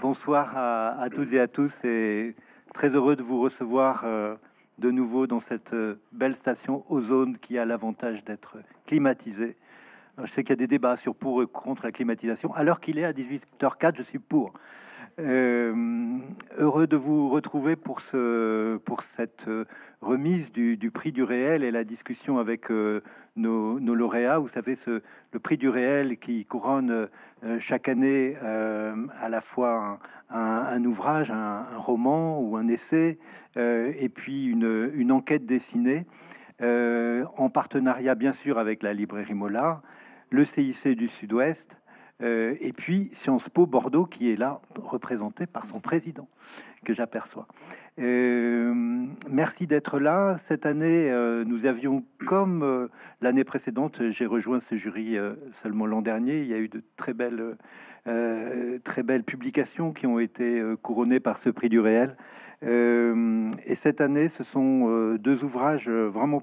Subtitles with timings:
[0.00, 2.34] bonsoir à, toutes et à tous et
[2.72, 4.34] très heureux de vous recevoir euh,
[4.78, 9.56] de nouveau dans cette euh, belle station Ozone qui a l'avantage d'être climatisée.
[10.18, 12.52] je sais qu'il y a des débats sur pour et contre la climatisation.
[12.54, 14.54] Alors qu'il est à 18h04, je suis pour.
[15.20, 16.18] Euh,
[16.56, 19.66] heureux de vous retrouver pour, ce, pour cette euh,
[20.00, 23.02] remise du, prix du réel et la discussion avec euh,
[23.36, 24.38] nos, lauréats.
[24.38, 27.08] Vous savez, le prix du réel qui couronne
[27.58, 29.98] chaque année à la fois
[30.30, 33.18] un, ouvrage, un, roman ou un essai,
[33.56, 36.06] et puis une, une enquête dessinée,
[36.60, 39.82] en partenariat bien sûr avec la librairie Mola,
[40.30, 41.80] le CIC du Sud-Ouest,
[42.22, 46.28] euh, et puis Sciences Po Bordeaux, qui est là représenté par son président,
[46.84, 47.46] que j'aperçois.
[47.98, 48.74] Euh,
[49.28, 50.36] merci d'être là.
[50.38, 52.88] Cette année, euh, nous avions, comme
[53.20, 55.16] l'année précédente, j'ai rejoint ce jury
[55.52, 56.40] seulement l'an dernier.
[56.40, 57.56] Il y a eu de très belles,
[58.84, 62.16] très belles publications qui ont été couronnées par ce prix du réel.
[62.62, 66.42] et cette année, ce sont deux ouvrages vraiment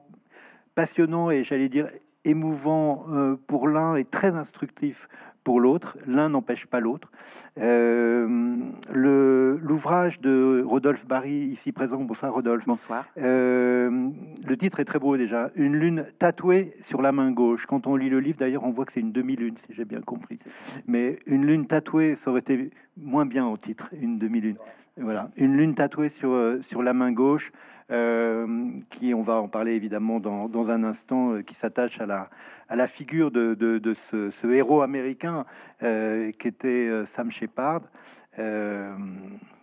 [0.75, 1.87] passionnants et j'allais dire
[2.23, 3.05] émouvants
[3.47, 5.07] pour l'un et très instructifs
[5.47, 7.09] pour l'autre, l'un n'empêche pas l'autre.
[7.57, 8.57] Euh,
[8.93, 12.65] L'ouvrage de Rodolphe Barry, ici présent, bonsoir Rodolphe.
[12.67, 13.05] Bonsoir.
[13.17, 14.09] Euh,
[14.45, 17.65] le titre est très beau déjà, Une lune tatouée sur la main gauche.
[17.65, 20.01] Quand on lit le livre, d'ailleurs, on voit que c'est une demi-lune, si j'ai bien
[20.01, 20.37] compris.
[20.85, 24.57] Mais une lune tatouée, ça aurait été moins bien au titre, une demi-lune.
[24.99, 27.51] Voilà, une lune tatouée sur, euh, sur la main gauche.
[27.89, 32.05] Euh, qui, on va en parler évidemment dans, dans un instant, euh, qui s'attache à
[32.05, 32.29] la,
[32.67, 35.45] à la figure de, de, ce, héros américain
[35.79, 37.83] qui était Sam Shepard,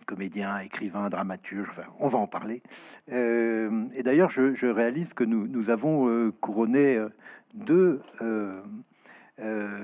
[0.07, 1.69] comédien, écrivain, dramaturge,
[1.99, 2.63] on va en parler.
[3.09, 6.99] et d'ailleurs, je, je, réalise que nous, nous avons couronné
[7.53, 8.01] deux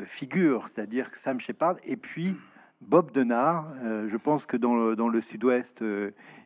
[0.05, 2.38] figures, c'est-à-dire Sam Shepard et puis
[2.81, 3.67] Bob Denard.
[3.83, 5.83] je pense que dans le, sud-ouest,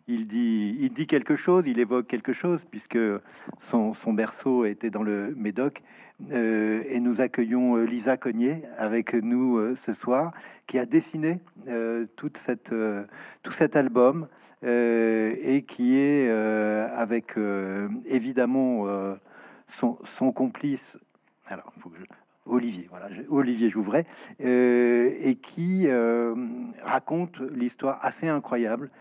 [0.07, 2.99] il dit, il dit quelque chose, il évoque quelque chose, puisque
[3.59, 5.81] son, berceau était dans le Médoc.
[6.31, 10.31] Euh, et nous accueillons euh, Lisa Cognier avec nous euh, ce soir,
[10.65, 11.39] qui a dessiné
[12.15, 14.27] tout cet album
[14.63, 17.35] et qui est avec
[18.05, 18.85] évidemment
[19.67, 20.97] son, son, complice.
[21.47, 22.05] Alors, faut que je,
[22.45, 24.05] Olivier, voilà, Olivier Jouvray,
[24.39, 25.87] et qui
[26.83, 28.91] raconte l'histoire assez incroyable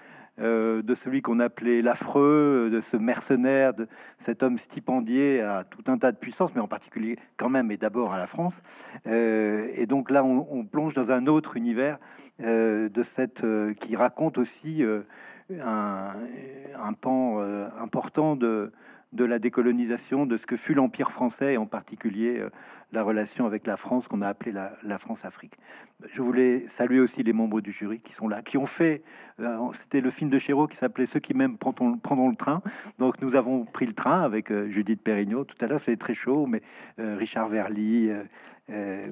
[0.40, 3.86] euh, de celui qu'on appelait l'affreux, de ce mercenaire, de
[4.18, 7.76] cet homme stipendié à tout un tas de puissances, mais en particulier quand même et
[7.76, 8.60] d'abord à la France.
[9.06, 11.98] Euh, et donc là, on, plonge dans un autre univers
[12.42, 13.44] euh, de cette
[13.78, 14.82] qui raconte aussi
[15.60, 16.12] un,
[17.00, 17.38] pan
[17.78, 18.72] important de,
[19.14, 22.50] de la décolonisation, de ce que fut l'Empire français, et en particulier euh,
[22.94, 25.54] la relation avec la France qu'on a appelée la, France-Afrique.
[26.06, 29.02] Je voulais saluer aussi les membres du jury qui sont là, qui ont fait,
[29.40, 32.62] euh, c'était le film de Chéreau qui s'appelait Ceux qui même prendront le train.
[32.98, 36.14] Donc nous avons pris le train avec euh, Judith Perrignot tout à l'heure, c'était très
[36.14, 36.62] chaud, mais
[36.98, 38.10] Richard Verly,
[38.70, 39.08] euh,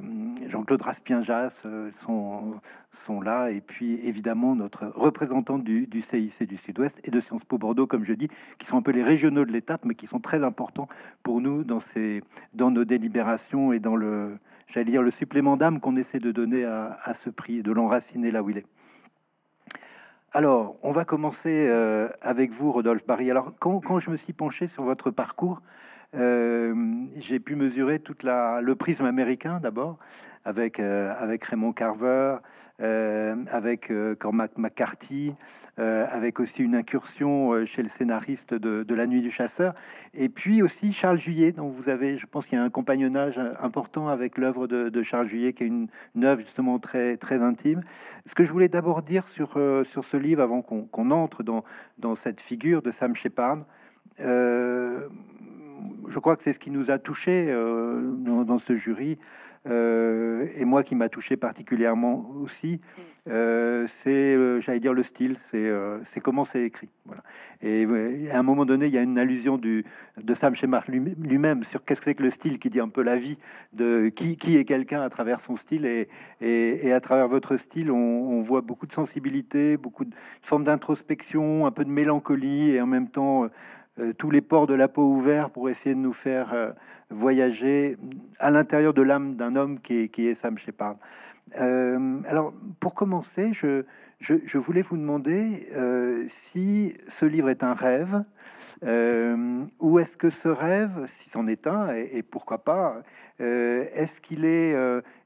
[0.47, 2.55] Jean-Claude Raspien-Jas euh, sont,
[2.91, 7.59] sont là, et puis évidemment notre représentant du, CIC du Sud-Ouest et de Sciences Po
[7.59, 8.29] Bordeaux, comme je dis,
[8.59, 10.89] qui sont un peu les régionaux de l'étape, mais qui sont très importants
[11.23, 12.23] pour nous dans, ces,
[12.55, 16.65] dans nos délibérations et dans le, j'allais dire, le supplément d'âme qu'on essaie de donner
[16.65, 18.67] à, ce prix, de l'enraciner là où il est.
[20.33, 23.31] Alors, on va commencer euh, avec vous, Rodolphe Barry.
[23.31, 25.61] Alors, quand, je me suis penché sur votre parcours,
[26.15, 29.99] j'ai pu mesurer toute la, le prisme américain d'abord,
[30.45, 32.37] avec, euh, avec Raymond Carver,
[32.81, 35.35] euh, avec Cormac McCarthy,
[35.77, 39.75] avec aussi une incursion chez le scénariste de, La Nuit du Chasseur,
[40.15, 43.41] et puis aussi Charles Juillet, dont vous avez, je pense qu'il y a un compagnonnage
[43.61, 45.89] important avec l'œuvre de, Charles Juillet, qui est une,
[46.25, 47.83] œuvre justement très, très intime.
[48.27, 51.65] Ce que je voulais d'abord dire sur, sur ce livre, avant qu'on entre dans,
[51.99, 53.65] dans cette figure de Sam Shepard,
[56.09, 58.01] je crois que c'est ce qui nous a touché euh,
[58.45, 59.19] dans, ce jury,
[59.69, 62.81] euh, et moi qui m'a touché particulièrement aussi,
[63.29, 66.89] euh, c'est, j'allais dire, le style, c'est, comment c'est écrit.
[67.05, 67.23] Voilà.
[67.63, 67.87] Et
[68.31, 69.85] à un moment donné, il y a une allusion du,
[70.21, 73.03] de Sam Shepard lui-même sur qu'est-ce que c'est que le style, qui dit un peu
[73.03, 73.37] la vie
[73.73, 75.87] de qui, est quelqu'un à travers son style,
[76.41, 81.71] et, à travers votre style, on, voit beaucoup de sensibilité, beaucoup de formes d'introspection, un
[81.71, 83.49] peu de mélancolie, et en même temps euh,
[84.17, 86.71] tous les ports de la peau ouverts pour essayer de nous faire euh,
[87.11, 87.97] voyager
[88.39, 90.97] à l'intérieur de l'âme d'un homme qui est, Sam Shepard.
[91.61, 93.85] Euh, alors, pour commencer, je,
[94.21, 95.69] je, voulais vous demander
[96.29, 98.25] si ce livre est un rêve,
[99.81, 103.03] ou est-ce que ce rêve, si c'en est un, et, pourquoi pas,
[103.39, 104.75] est-ce qu'il est,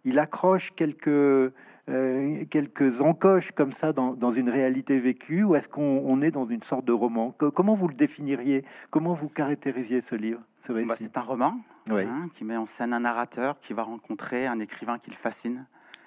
[0.05, 1.53] il accroche quelques
[1.89, 6.31] euh, quelques encoches comme ça dans, dans une réalité vécue, ou est-ce qu'on on est
[6.31, 7.33] dans une sorte de roman?
[7.33, 8.65] Comment vous le définiriez?
[8.91, 11.59] Comment vous caractérisiez ce livre, ce Bah, c'est un roman
[11.91, 15.17] Oui, hein, qui met en scène un narrateur qui va rencontrer un écrivain qui le
[15.17, 15.65] fascine,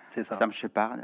[0.10, 0.36] c'est ça.
[0.36, 0.98] Sam Shepard.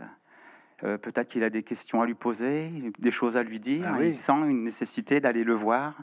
[0.83, 2.69] Euh, Peut-être qu'il a des questions à lui poser,
[2.99, 3.85] des choses à lui dire.
[3.87, 4.07] Ah oui.
[4.07, 5.93] Il sent une nécessité d'aller le voir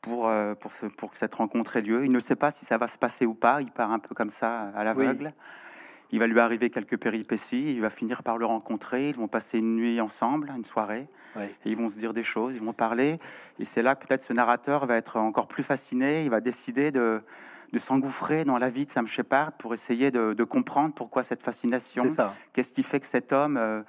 [0.00, 2.04] pour, euh, pour, ce- pour que cette rencontre ait lieu.
[2.04, 3.62] Il ne sait pas si ça va se passer ou pas.
[3.62, 5.32] Il part un peu comme ça à l'aveugle.
[6.10, 7.72] Il va lui arriver quelques péripéties.
[7.72, 9.10] Il va finir par le rencontrer.
[9.10, 11.06] Ils vont passer une nuit ensemble, une soirée.
[11.36, 11.44] Oui.
[11.64, 13.18] Et ils vont se dire des choses, ils vont parler.
[13.58, 16.24] Et c'est là que peut-être ce narrateur va être encore plus fasciné.
[16.24, 17.20] Il va décider de,
[17.72, 21.42] de s'engouffrer dans la vie de Sam Shepard pour essayer de, de comprendre pourquoi cette
[21.42, 22.08] fascination.
[22.52, 23.82] Qu'est-ce qui fait que cet homme euh,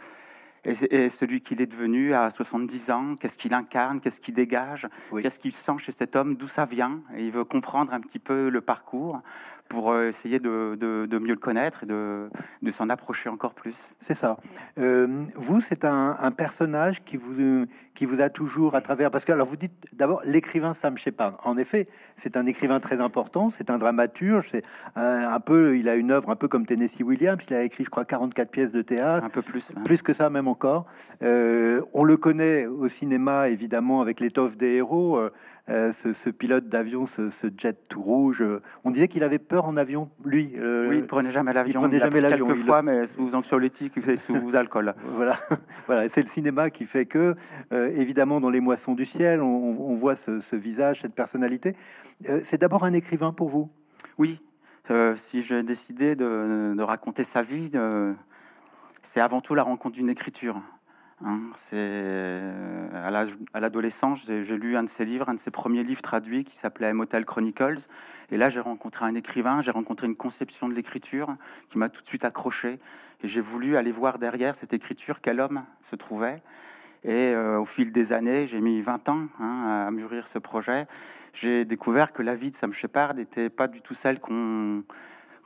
[0.66, 4.88] est, est celui qu'il est devenu à 70 ans Qu'est-ce qu'il incarne Qu'est-ce qu'il dégage
[5.12, 5.22] Oui.
[5.22, 8.20] Qu'est-ce qu'il sent chez cet homme D'où ça vient Et il veut comprendre un petit
[8.20, 9.22] peu le parcours
[9.70, 12.28] pour euh, essayer de, de- de mieux le connaître et de,
[12.62, 13.76] de s'en approcher encore plus.
[14.00, 14.38] C'est ça.
[14.80, 19.12] Euh, vous, c'est un, un personnage qui vous, euh, qui vous a toujours à travers.
[19.12, 21.40] Parce que, alors, vous dites d'abord l'écrivain Sam Shepard.
[21.44, 24.64] En effet, c'est un écrivain très important, c'est un dramaturge, c'est
[24.96, 27.44] un, un peu, il a une œuvre un peu comme Tennessee Williams.
[27.50, 29.24] Il a écrit, je crois, 44 pièces de théâtre.
[29.26, 29.70] Un peu plus.
[29.76, 29.82] hein.
[29.86, 30.88] Plus que ça, même encore.
[31.22, 35.20] Euh, on le connaît au cinéma, évidemment, avec l'étoffe des héros.
[35.70, 38.42] Euh, ce, ce pilote d'avion, ce, ce jet tout rouge.
[38.42, 40.54] euh, on disait qu'il avait peur en avion, lui.
[40.58, 41.80] euh, Oui, il prenait jamais l'avion.
[41.82, 44.96] prenait Il jamais l'avion, Quelques il- fois, mais sous anxiolytique sous alcool.
[45.16, 45.38] Voilà,
[45.88, 46.10] voilà.
[46.10, 47.36] c'est le cinéma qui fait que,
[47.72, 51.76] euh, évidemment, dans les moissons du ciel, on, on voit ce, ce visage, cette personnalité.
[52.30, 53.70] Euh, c'est d'abord un écrivain pour vous?
[54.18, 54.42] Oui,
[54.92, 57.70] euh, si j'ai décidé de, de raconter sa vie,
[59.02, 60.62] c'est avant tout la rencontre d'une écriture.
[61.24, 61.40] Hein.
[61.56, 66.02] c'est euh, à l'adolescence, j'ai lu un de ses livres, un de ses premiers livres
[66.02, 67.80] traduits qui s'appelait Motel Chronicles.
[68.32, 71.36] Et là, j'ai rencontré un écrivain, j'ai rencontré une conception de l'écriture
[71.70, 72.80] qui m'a tout de suite accroché.
[73.24, 76.38] Et j'ai voulu aller voir derrière cette écriture quel homme se trouvait.
[77.04, 80.88] Et euh, au fil des années, j'ai mis 20 ans hein, à mûrir ce projet.
[81.34, 84.84] J'ai découvert que la vie de Sam Shepard n'était pas du tout celle qu'on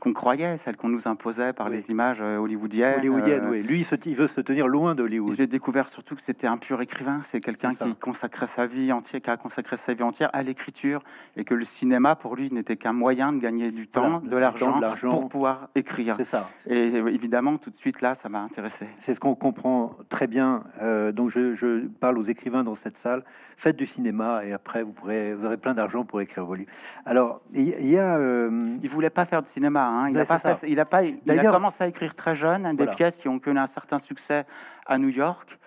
[0.04, 1.74] qu'on croyait, celle qu'on nous imposait par Oui.
[1.78, 3.00] les images euh, hollywoodiennes.
[3.00, 3.64] Hollywoodienne, Euh, oui.
[3.64, 5.34] Lui, il, se- il veut se tenir loin d'Hollywood.
[5.34, 7.22] J'ai découvert surtout que c'était un pur écrivain.
[7.24, 11.02] C'est quelqu'un qui consacrait sa vie entière, qui a consacré sa vie entière à l'écriture,
[11.38, 14.82] et que le cinéma pour lui n'était qu'un moyen de gagner du temps, Voilà, de
[14.82, 16.16] l'argent, pour pouvoir écrire.
[16.18, 16.50] C'est ça.
[16.68, 18.88] Et euh, évidemment, tout de suite là, ça m'a intéressé.
[18.98, 20.64] C'est ce qu'on comprend très bien.
[20.82, 23.24] Euh, donc, je, je parle aux écrivains dans cette salle.
[23.56, 26.72] Faites du cinéma et après, vous, pourrez, vous aurez plein d'argent pour écrire vos livres.
[27.06, 28.18] Alors, il y, il y a.
[28.18, 29.86] euh, Il voulait pas faire de cinéma.
[29.88, 29.93] hein.
[30.10, 31.04] Il Ouais, a pas fait- il a pas.
[31.04, 32.96] Il a commencé à écrire très jeune hein, des Voilà.
[32.96, 34.46] pièces qui ont connu un certain succès
[34.86, 35.60] à New York.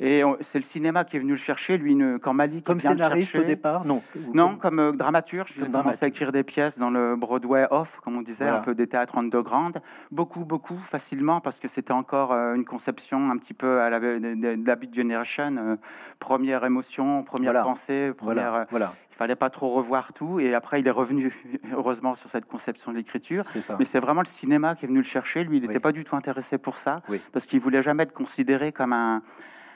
[0.00, 1.78] Et c'est le cinéma qui est venu le chercher.
[1.78, 4.02] Lui, ne- quand Malik comme scénariste au départ Non.
[4.32, 7.66] Non, comme euh, dramaturge, il a Comme commencé à écrire des pièces dans le Broadway
[7.70, 8.58] off, comme on disait, Voilà.
[8.58, 9.80] un peu des théâtres underground.
[10.10, 14.00] Beaucoup, beaucoup, facilement, parce que c'était encore euh, une conception un petit peu à la,
[14.00, 15.56] de, la Beat Generation.
[15.58, 15.76] euh,
[16.18, 17.62] première émotion, première Voilà.
[17.64, 18.66] pensée, première, Voilà.
[18.70, 18.94] Voilà.
[19.10, 20.40] il fallait pas trop revoir tout.
[20.40, 21.32] Et après, il est revenu,
[21.76, 23.44] heureusement, sur cette conception de l'écriture.
[23.78, 25.44] Mais c'est vraiment le cinéma qui est venu le chercher.
[25.44, 25.80] Lui, il n'était Oui.
[25.80, 27.20] pas du tout intéressé pour ça, Oui.
[27.32, 29.22] parce qu'il voulait jamais être considéré comme un,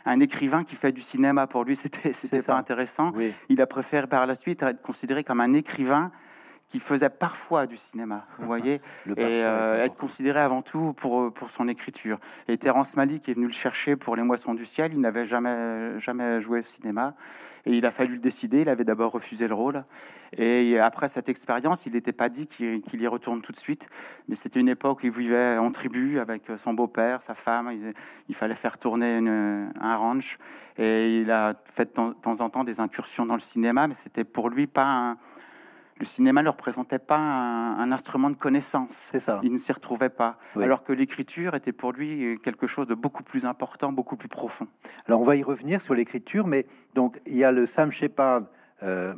[0.09, 1.47] un écrivain qui fait du cinéma.
[1.47, 1.77] Pour lui,
[2.13, 3.13] c'était pas intéressant.
[3.15, 3.33] Oui.
[3.49, 6.11] Il a préféré par la suite être considéré comme un écrivain
[6.69, 11.33] qui faisait parfois du cinéma, vous voyez, Le et euh, être considéré avant tout pour,
[11.33, 12.19] pour son écriture.
[12.47, 15.99] Et Terence Malick est venu le chercher pour Les Moissons du Ciel, il n'avait jamais,
[15.99, 17.15] jamais joué au cinéma,
[17.65, 19.85] et il a fallu le décider, il avait d'abord refusé le rôle,
[20.37, 23.89] et après cette expérience, il n'était pas dit qu'il qu'il y retourne tout de suite,
[24.29, 27.95] mais c'était une époque où il vivait en tribu avec son beau-père, sa femme, il,
[28.29, 30.39] il fallait faire tourner une- un ranch,
[30.77, 33.89] et il a fait de temps, de temps en temps des incursions dans le cinéma,
[33.89, 35.17] mais c'était pour lui pas un...
[35.99, 39.09] Le cinéma ne représentait pas un, un instrument de connaissance.
[39.11, 39.41] C'est ça.
[39.43, 40.39] Il ne s'y retrouvait pas.
[40.55, 40.65] Oui.
[40.65, 44.69] Alors que l'écriture était pour lui quelque chose de beaucoup plus important, beaucoup plus profond.
[45.07, 48.43] Alors, on va y revenir sur l'écriture, mais donc, il y a le Sam Shepard
[48.83, 49.15] euh,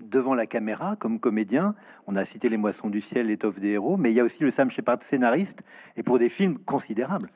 [0.00, 1.74] devant la caméra comme comédien.
[2.06, 4.42] On a cité Les Moissons du Ciel, L'étoffe des héros, mais il y a aussi
[4.42, 5.62] le Sam Shepard scénariste,
[5.96, 7.30] et pour des films considérables.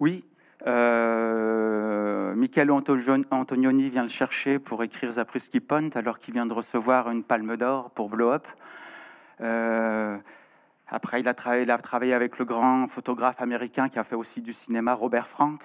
[0.00, 0.24] Oui,
[0.66, 2.96] euh, Michele Anto-
[3.30, 7.56] Antonioni vient le chercher pour écrire Zabriskie Point alors qu'il vient de recevoir une palme
[7.56, 8.46] d'or pour Blow Up.
[9.40, 10.16] Euh,
[10.88, 14.16] après, il a, travaillé, il a travaillé avec le grand photographe américain qui a fait
[14.16, 15.60] aussi du cinéma, Robert Frank.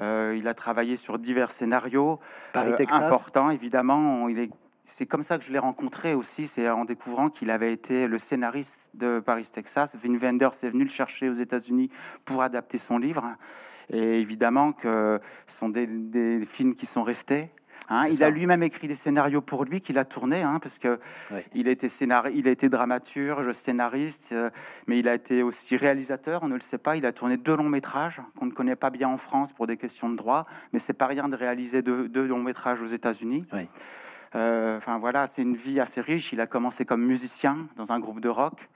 [0.00, 2.18] Euh, il a travaillé sur divers scénarios
[2.52, 4.28] Paris, euh, importants, évidemment.
[4.28, 4.50] Il est,
[4.84, 8.18] c'est comme ça que je l'ai rencontré aussi, c'est en découvrant qu'il avait été le
[8.18, 9.96] scénariste de Paris, Texas.
[9.96, 11.90] Vin Wenders est venu le chercher aux États-Unis
[12.24, 13.24] pour adapter son livre.
[13.90, 17.48] Et évidemment que ce sont des, des films qui sont restés.
[17.88, 20.98] Hein, il a lui-même écrit des scénarios pour lui qu'il a tourné, hein, parce que
[21.54, 21.88] il, a été
[22.34, 24.50] il a été dramaturge, scénariste, euh,
[24.86, 26.42] mais il a été aussi réalisateur.
[26.42, 26.96] On ne le sait pas.
[26.96, 29.76] Il a tourné deux longs métrages qu'on ne connaît pas bien en France pour des
[29.76, 33.44] questions de droit, mais c'est pas rien de réaliser deux, longs métrages aux États-Unis.
[34.34, 36.32] Euh, enfin voilà, c'est une vie assez riche.
[36.32, 38.68] Il a commencé comme musicien dans un groupe de rock.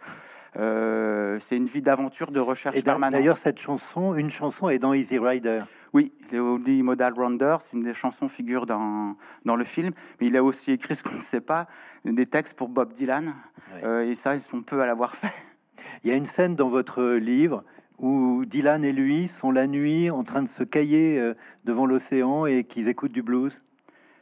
[0.59, 3.13] Euh, c'est une vie d'aventure, de recherche permanente.
[3.13, 5.63] D'ailleurs, cette chanson, une chanson est dans Easy Rider.
[5.93, 9.93] Oui, les Modal Rounder, c'est une des chansons figure dans, dans le film.
[10.21, 11.67] Mais il a aussi écrit ce qu'on ne sait pas,
[12.05, 13.35] des textes pour Bob Dylan.
[13.83, 15.33] Euh, et ça, ils sont peu à l'avoir fait.
[16.05, 17.65] Il y a une scène dans votre livre
[17.99, 21.35] où Dylan et lui sont la nuit en train de se cailler euh,
[21.65, 23.61] devant l'océan et qu'ils écoutent du blues.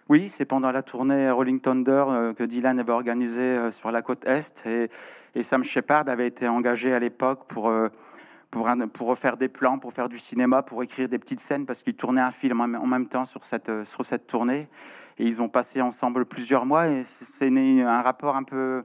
[0.09, 2.05] Oui, c'est pendant la tournée Rolling Thunder
[2.37, 4.67] que Dylan avait organisée sur la côte Est.
[4.67, 4.91] Et
[5.35, 7.89] et Sam Shepard avait été engagé à l'époque pour, euh,
[8.51, 8.67] pour,
[9.09, 12.21] refaire des plans, pour faire du cinéma, pour écrire des petites scènes, parce qu'il tournait
[12.21, 14.69] un film en même temps sur cette, euh, sur cette tournée.
[15.19, 18.83] Et ils ont passé ensemble plusieurs mois, et c'est un rapport un peu,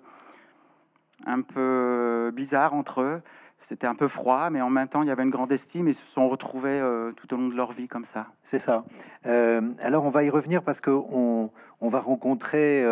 [1.25, 3.22] un peu bizarre entre eux.
[3.62, 5.91] C'était un peu froid, mais en même temps, il y avait une grande estime et
[5.91, 8.27] ils se sont retrouvés euh, tout au long de leur vie comme ça.
[8.41, 8.86] C'est ça.
[9.25, 11.51] alors, on va y revenir parce qu'on
[11.82, 12.86] on va rencontrer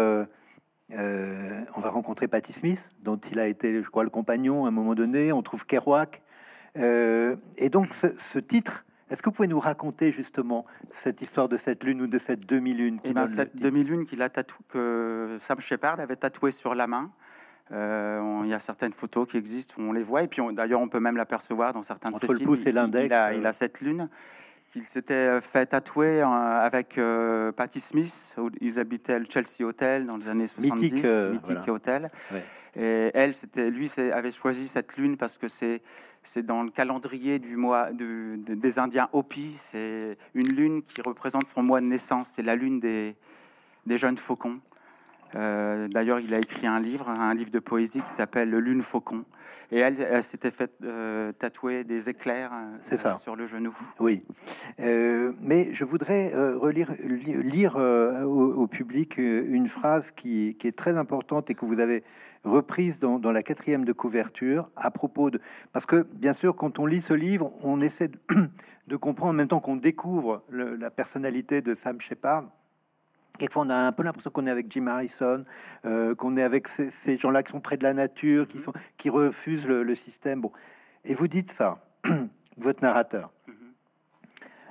[0.91, 4.71] on va rencontrer Patti Smith, dont il a été, je crois, le compagnon à un
[4.71, 5.31] moment donné.
[5.33, 6.21] On trouve Kerouac.
[6.77, 11.57] Euh, et donc, ce, titre, est-ce que vous pouvez nous raconter justement cette histoire de
[11.57, 15.99] cette lune ou de cette demi-lune eh ben, Cette demi-lune qu'il a que Sam Shepard
[15.99, 17.11] avait tatoué sur la main.
[17.73, 20.79] Euh, il y a certaines photos qui existent où on les voit, et puis d'ailleurs
[20.79, 23.13] on peut même l'apercevoir dans certains de Entre le pouce et l'index.
[23.33, 24.07] Il, il, a cette lune
[24.71, 28.35] qu'il s'était euh, fait tatouer euh, avec euh, Patti Smith.
[28.61, 30.93] Ils habitaient le Chelsea Hotel dans les années 70,
[31.31, 32.09] mythique, hôtel.
[32.75, 35.81] Et elle, c'était, lui avait choisi cette lune parce que c'est,
[36.21, 39.55] c'est dans le calendrier du mois des Indiens Hopi.
[39.71, 42.33] C'est une lune qui représente son mois de naissance.
[42.35, 43.15] C'est la lune des,
[43.87, 44.59] des jeunes faucons.
[45.33, 49.25] D'ailleurs, il a écrit un livre, un livre de poésie qui s'appelle Le Lune Faucon.
[49.71, 53.75] Et elle, s'était fait euh, tatouer des éclairs euh, sur le genou.
[53.99, 54.23] Oui.
[54.79, 61.55] Euh, mais je voudrais relire, lire au, public une phrase qui, est très importante et
[61.55, 62.03] que vous avez
[62.45, 65.41] reprise dans, la quatrième de couverture à propos de...
[65.73, 68.09] Parce que, bien sûr, quand on lit ce livre, on essaie
[68.87, 72.45] de, comprendre en même temps qu'on découvre la personnalité de Sam Shepard
[73.37, 75.45] Quelquefois, on a un peu l'impression qu'on est avec Jim Harrison,
[75.85, 78.63] euh, qu'on est avec ces, gens-là qui sont près de la nature, qui, mhm.
[78.63, 80.41] sont, qui refusent le, système.
[80.41, 80.51] Bon.
[81.05, 81.79] Et vous dites ça,
[82.57, 83.31] votre narrateur.
[83.47, 83.53] Mhm.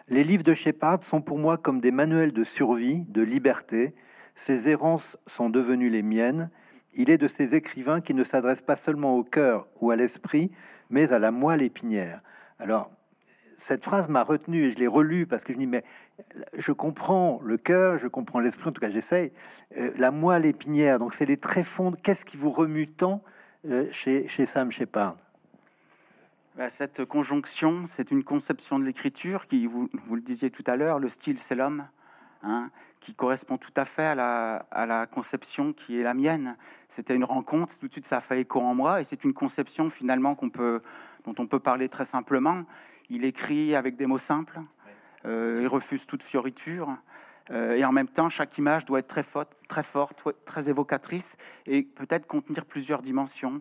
[0.08, 3.94] Les livres de Shepard sont pour moi comme des manuels de survie, de liberté.
[4.34, 6.50] Ces errances sont devenues les miennes.
[6.94, 10.50] Il est de ces écrivains qui ne s'adressent pas seulement au cœur ou à l'esprit,
[10.90, 12.20] mais à la moelle épinière.
[12.58, 12.90] Alors,
[13.56, 15.84] cette phrase m'a retenu et je l'ai relue parce que je dis mais
[16.54, 19.32] je comprends le cœur, je comprends l'esprit, en tout cas j'essaye.
[19.76, 21.92] Euh, la moelle épinière, donc c'est les tréfonds.
[22.02, 23.22] Qu'est-ce qui vous remue tant
[23.66, 25.16] euh, chez, chez Sam Shepard?
[26.56, 30.76] Bah, Cette conjonction, c'est une conception de l'écriture qui, vous, vous, le disiez tout à
[30.76, 31.86] l'heure, le style c'est l'homme,
[32.42, 32.70] hein,
[33.00, 36.56] qui correspond tout à fait à la, à la conception qui est la mienne.
[36.88, 39.34] C'était une rencontre, tout de suite ça a fait écho en moi et c'est une
[39.34, 40.80] conception finalement qu'on peut,
[41.24, 42.64] dont on peut parler très simplement
[43.10, 44.60] il écrit avec des mots simples,
[45.24, 46.96] euh, il refuse toute fioriture.
[47.50, 51.36] Euh, et en même temps, chaque image doit être très forte, très, forte, très évocatrice
[51.66, 53.60] et peut-être contenir plusieurs dimensions.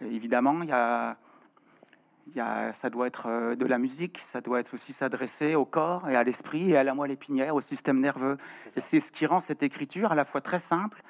[0.00, 4.92] évidemment, il y a, ça doit être euh, de la musique, ça doit être aussi
[4.92, 8.38] s'adresser au corps et à l'esprit et à la moelle épinière, au système nerveux.
[8.76, 11.02] Et c'est ce qui rend cette écriture à la fois très simple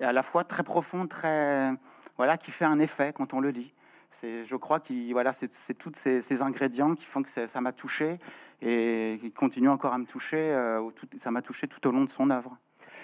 [0.00, 1.72] et à la fois très profonde, très
[2.16, 3.72] voilà, qui fait un effet quand on le lit
[4.22, 8.18] je crois que voilà, c'est tous ces, ingrédients qui font que ça m'a touché
[8.60, 10.38] et qui continuent encore à me toucher.
[10.38, 10.88] Euh,
[11.18, 12.56] ça m'a touché tout au long de son œuvre.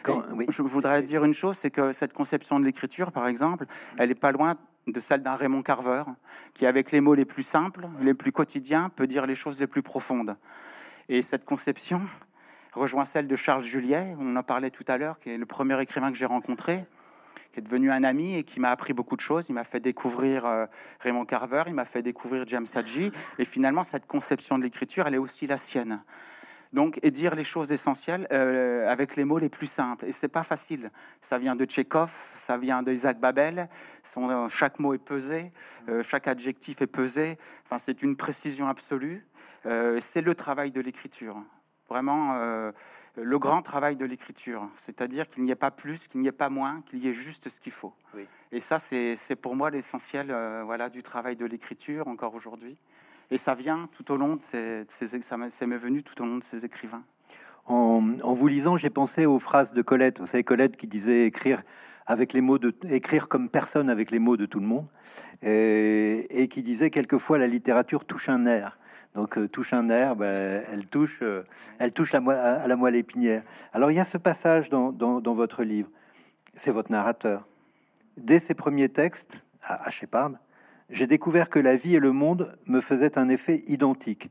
[0.06, 4.14] Je voudrais dire une chose, c'est que cette conception de l'écriture, par exemple, elle n'est
[4.14, 4.56] pas loin
[4.87, 6.04] de celle d'un Raymond Carver,
[6.52, 9.66] qui, avec les mots les plus simples, les plus quotidiens, peut dire les choses les
[9.66, 10.37] plus profondes.
[11.08, 12.02] Et cette conception
[12.73, 15.80] rejoint celle de Charles Juliet, on en parlait tout à l'heure, qui est le premier
[15.80, 16.84] écrivain que j'ai rencontré,
[17.54, 19.49] qui est devenu un ami et qui m'a appris beaucoup de choses.
[19.49, 20.66] Il m'a fait découvrir euh,
[20.99, 25.14] Raymond Carver, il m'a fait découvrir James Hadji, et finalement cette conception de l'écriture, elle
[25.14, 26.02] est aussi la sienne.
[26.73, 30.06] Donc, et dire les choses essentielles euh, avec les mots les plus simples.
[30.06, 30.90] Et c'est pas facile.
[31.20, 33.68] Ça vient de Tchekhov, ça vient de Isaac Babel.
[34.02, 35.52] Son, euh, chaque mot est pesé,
[36.02, 37.38] chaque adjectif est pesé.
[37.64, 39.25] Enfin, c'est une précision absolue.
[40.00, 41.37] c'est le travail de l'écriture.
[41.88, 42.73] Vraiment
[43.16, 46.49] le grand travail de l'écriture, c'est-à-dire qu'il n'y ait pas plus, qu'il n'y ait pas
[46.49, 47.94] moins, qu'il y ait juste ce qu'il faut.
[48.52, 52.76] Et ça, c'est pour moi l'essentiel euh, voilà, du travail de l'écriture encore aujourd'hui.
[53.30, 54.42] Et ça vient tout au long de
[54.88, 57.04] ces, ça m'est venu tout au long de ces écrivains.
[57.66, 60.21] en, vous lisant, j'ai pensé aux phrases de Colette.
[60.21, 61.62] Vous savez, Colette qui disait écrire
[62.06, 64.87] avec les mots de écrire comme personne avec les mots de tout le monde,
[65.42, 68.78] et, qui disait quelquefois la littérature touche un air.
[69.14, 71.44] Donc euh, touche un air, ben, elle touche, euh,
[71.78, 73.42] elle touche à la moelle épinière.
[73.73, 75.88] Alors il y a ce passage dans, dans, votre livre,
[76.54, 77.47] c'est votre narrateur.
[78.16, 80.33] Dès ses premiers textes à, à Shepard,
[80.90, 84.30] j'ai découvert que la vie et le monde me faisaient un effet identique.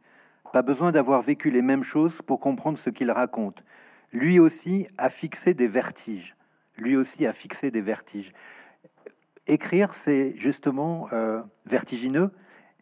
[0.52, 3.64] Pas besoin d'avoir vécu les mêmes choses pour comprendre ce qu'il raconte.
[4.12, 6.36] Lui aussi a fixé des vertiges.
[6.78, 8.34] Lui aussi a fixé des vertiges.
[9.48, 12.32] Écrire, c'est justement euh, vertigineux,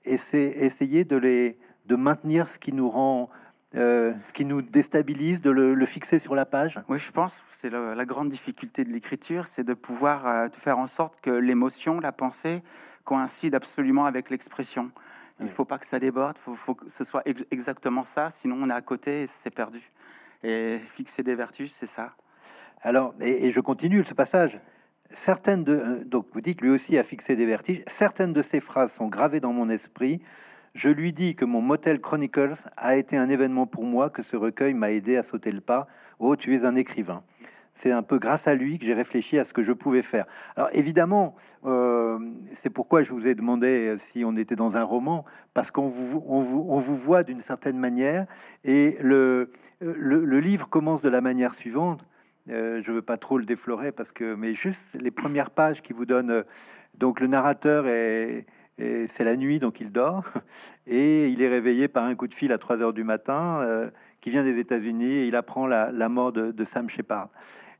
[0.04, 3.30] et c'est essayer de les de maintenir ce qui nous rend
[3.76, 6.78] euh, ce qui nous déstabilise, de le, fixer sur la page?
[6.90, 10.88] Oui, je pense c'est la, grande difficulté de l'écriture, c'est de pouvoir euh, faire en
[10.88, 12.64] sorte que l'émotion, la pensée
[13.06, 14.92] coïncide absolument avec l'expression.
[15.40, 18.58] Il ne faut pas que ça déborde, il faut, que ce soit exactement ça, sinon
[18.62, 19.92] on est à côté et c'est perdu.
[20.44, 22.14] Et fixer des vertus, c'est ça.
[22.82, 24.60] Alors, et, je continue ce passage.
[25.10, 27.84] Certaines de, euh, donc vous dites lui aussi a fixé des vertiges.
[27.88, 30.22] Certaines de ces phrases sont gravées dans mon esprit.
[30.74, 34.36] Je lui dis que mon Motel Chronicles a été un événement pour moi, que ce
[34.38, 35.88] recueil m'a aidé à sauter le pas.
[36.20, 37.24] Oh, tu es un écrivain
[37.74, 40.26] c'est un peu grâce à lui que j'ai réfléchi à ce que je pouvais faire.
[40.56, 41.36] Alors évidemment,
[41.66, 42.20] euh,
[42.54, 46.24] c'est pourquoi je vous ai demandé si on était dans un roman, parce qu'on vous,
[46.28, 48.26] on vous, voit d'une certaine manière,
[48.64, 52.06] et le, le, livre commence de la manière suivante.
[52.50, 55.94] Euh, je veux pas trop le déflorer parce que, mais juste les premières pages qui
[55.94, 56.44] vous donnent.
[56.96, 58.46] donc le narrateur est,
[59.08, 60.26] c'est la nuit, donc il dort,
[60.88, 63.62] et il est réveillé par un coup de fil à 3 heures du matin.
[63.62, 63.90] Euh,
[64.22, 67.30] qui vient des États-Unis et il apprend la, mort de, Sam Shepard.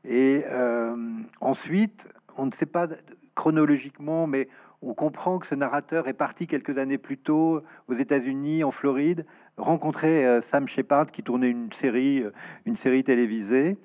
[0.04, 0.96] Et euh,
[1.40, 2.88] ensuite, on ne sait pas
[3.34, 4.48] chronologiquement, mais
[4.82, 9.24] on comprend que ce narrateur est parti quelques années plus tôt aux États-Unis, en Floride,
[9.56, 12.24] rencontrer euh, Sam Shepard qui tournait une série,
[12.66, 13.78] une série télévisée.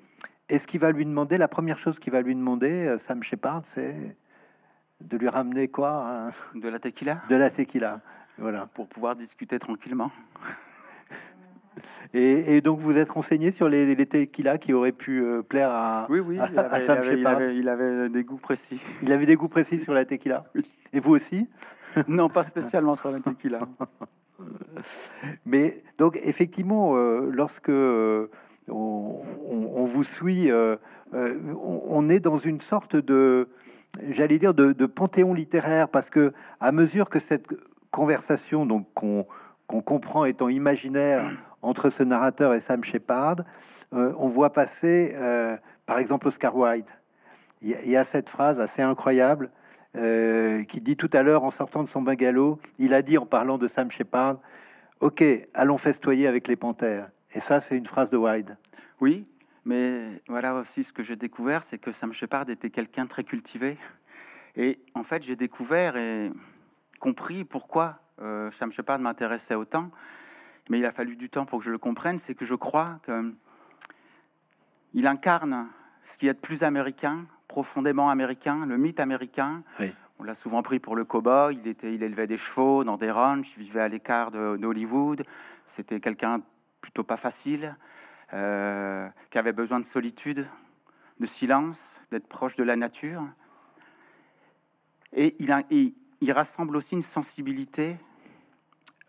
[0.48, 3.62] Et ce qu'il va lui demander, la première chose qu'il va lui demander, Sam Shepard,
[3.64, 4.16] c'est
[5.00, 7.22] de lui ramener quoi De la tequila?
[7.28, 8.00] De la tequila,
[8.38, 8.68] voilà.
[8.74, 10.10] Pour pouvoir discuter tranquillement.
[12.14, 16.06] Et, donc, vous êtes renseigné sur les, les tequila qui auraient pu euh, plaire à,
[16.08, 18.80] oui, oui, il, avait, il, avait, des goûts précis.
[19.02, 20.44] Il avait des goûts précis sur la tequila?
[20.92, 21.48] Et vous aussi?
[22.06, 23.60] Non, pas spécialement sur la tequila.
[25.46, 28.30] Mais donc, effectivement, euh, lorsque euh,
[28.68, 30.50] on, vous suit,
[31.12, 33.48] on, est dans une sorte de,
[34.08, 37.48] j'allais dire, de, panthéon littéraire, parce que à mesure que cette
[37.90, 39.26] conversation, donc qu'on
[39.66, 41.30] comprend étant imaginaire,
[41.62, 43.36] entre ce narrateur et Sam Shepard,
[43.92, 46.86] euh, on voit passer, euh, par exemple, Oscar Wilde.
[47.60, 49.50] Il y, a cette phrase assez incroyable
[49.96, 53.26] euh, qui dit tout à l'heure, en sortant de son bungalow, il a dit en
[53.26, 54.38] parlant de Sam Shepard,
[55.00, 57.08] Ok, allons festoyer avec les panthères.
[57.32, 58.56] Et ça, c'est une phrase de Wilde.
[59.00, 59.24] Oui,
[59.68, 63.78] mais voilà aussi ce que j'ai découvert, c'est que Sam Shepard était quelqu'un très cultivé.
[64.56, 66.32] Et en fait, j'ai découvert et
[66.98, 69.92] compris pourquoi Sam Shepard m'intéressait autant
[70.68, 73.00] mais il a fallu du temps pour que je le comprenne, c'est que je crois
[73.04, 75.68] qu'il incarne
[76.04, 79.62] ce qui est de plus américain, profondément américain, le mythe américain.
[80.18, 83.10] On l'a souvent pris pour le cow-boy, il, était, il élevait des chevaux dans des
[83.10, 85.24] ranchs, il vivait à l'écart d'Hollywood,
[85.66, 86.40] c'était quelqu'un
[86.80, 87.76] plutôt pas facile,
[88.32, 90.46] euh, qui avait besoin de solitude,
[91.20, 93.26] de silence, d'être proche de la nature.
[95.12, 97.96] Et il, il rassemble aussi une sensibilité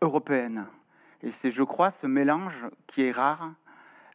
[0.01, 0.65] européenne.
[1.21, 3.51] Et c'est, je crois, ce mélange qui est rare,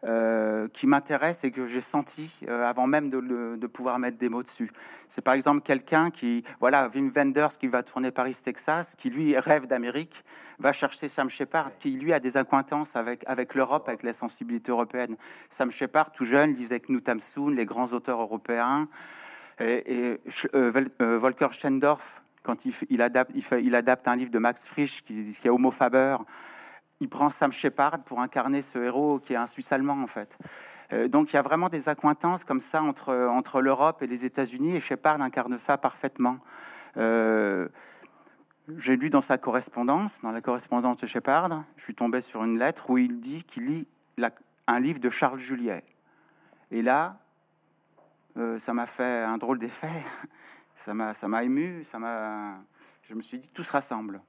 [0.06, 4.42] euh, qui m'intéresse et que j'ai senti euh, avant même de, pouvoir mettre des mots
[4.42, 4.70] dessus.
[5.08, 9.66] C'est par exemple quelqu'un qui, voilà, Wim Wenders qui va tourner Paris-Texas, qui lui rêve
[9.66, 10.22] d'Amérique,
[10.58, 14.70] va chercher Sam Shepard, qui lui a des accointances avec, avec l'Europe, avec la sensibilité
[14.70, 15.16] européenne.
[15.48, 18.88] Sam Shepard, tout jeune, lisait Knut Hamsun, les grands auteurs européens,
[19.58, 20.20] et,
[20.54, 24.66] euh, Volker Schendorf, quand il, il, adapte, il, fait, il, adapte, un livre de Max
[24.66, 26.18] Frisch qui, qui est Homo Faber,
[27.04, 30.38] il prend Sam Shepard pour incarner ce héros qui est un Suisse allemand en fait.
[30.94, 34.24] Euh, donc il y a vraiment des accointances comme ça entre, entre l'Europe et les
[34.24, 36.38] États-Unis et Shepard incarne ça parfaitement.
[36.96, 37.68] Euh,
[38.78, 42.58] j'ai lu dans sa correspondance, dans la correspondance de Shepard, je suis tombé sur une
[42.58, 43.86] lettre où il dit qu'il lit
[44.66, 45.82] un livre de Charles Juliet.
[46.70, 47.18] Et là,
[48.38, 50.02] euh, ça m'a fait un drôle d'effet.
[50.76, 51.84] Ça m'a, ému.
[51.92, 51.98] Ça.
[53.08, 54.20] Je me suis dit tout se rassemble.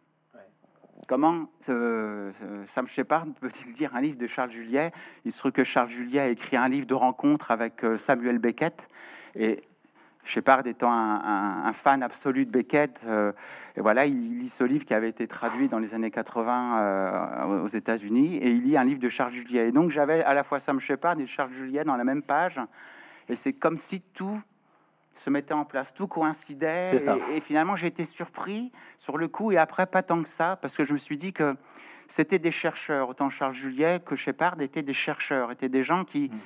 [1.08, 2.32] Comment euh,
[2.68, 4.92] Sam Shepard peut-il dire un livre de Charles Juliet?
[5.24, 8.40] Il se trouve que Charles Juliet a écrit un livre de rencontre avec euh, Samuel
[8.40, 8.88] Beckett.
[9.36, 9.64] Et
[10.26, 13.32] Shepard étant un, fan absolu de Beckett, euh,
[13.76, 17.64] et voilà, il lit ce livre qui avait été traduit dans les années 80 euh,
[17.64, 19.70] aux États-Unis, et il lit un livre de Charles Juliet.
[19.70, 22.60] Et donc j'avais à la fois Sam Shepard et Charles Juliet dans la même page,
[23.30, 24.40] et c'est comme si tout
[25.20, 29.52] se mettait en place, tout coïncidait, et, et, finalement j'ai été surpris sur le coup,
[29.52, 31.56] et après pas tant que ça, parce que je me suis dit que
[32.08, 36.30] c'était des chercheurs, autant Charles Juliet que Shepard étaient des chercheurs, étaient des gens qui...
[36.30, 36.40] Mm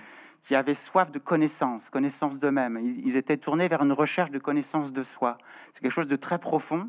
[0.44, 2.80] qui avaient soif de connaissance, connaissance d'eux-mêmes.
[2.82, 5.38] Ils, étaient tournés vers une recherche de connaissance de soi.
[5.72, 6.88] C'est quelque chose de très profond,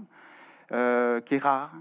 [0.73, 1.73] euh, qui est rare.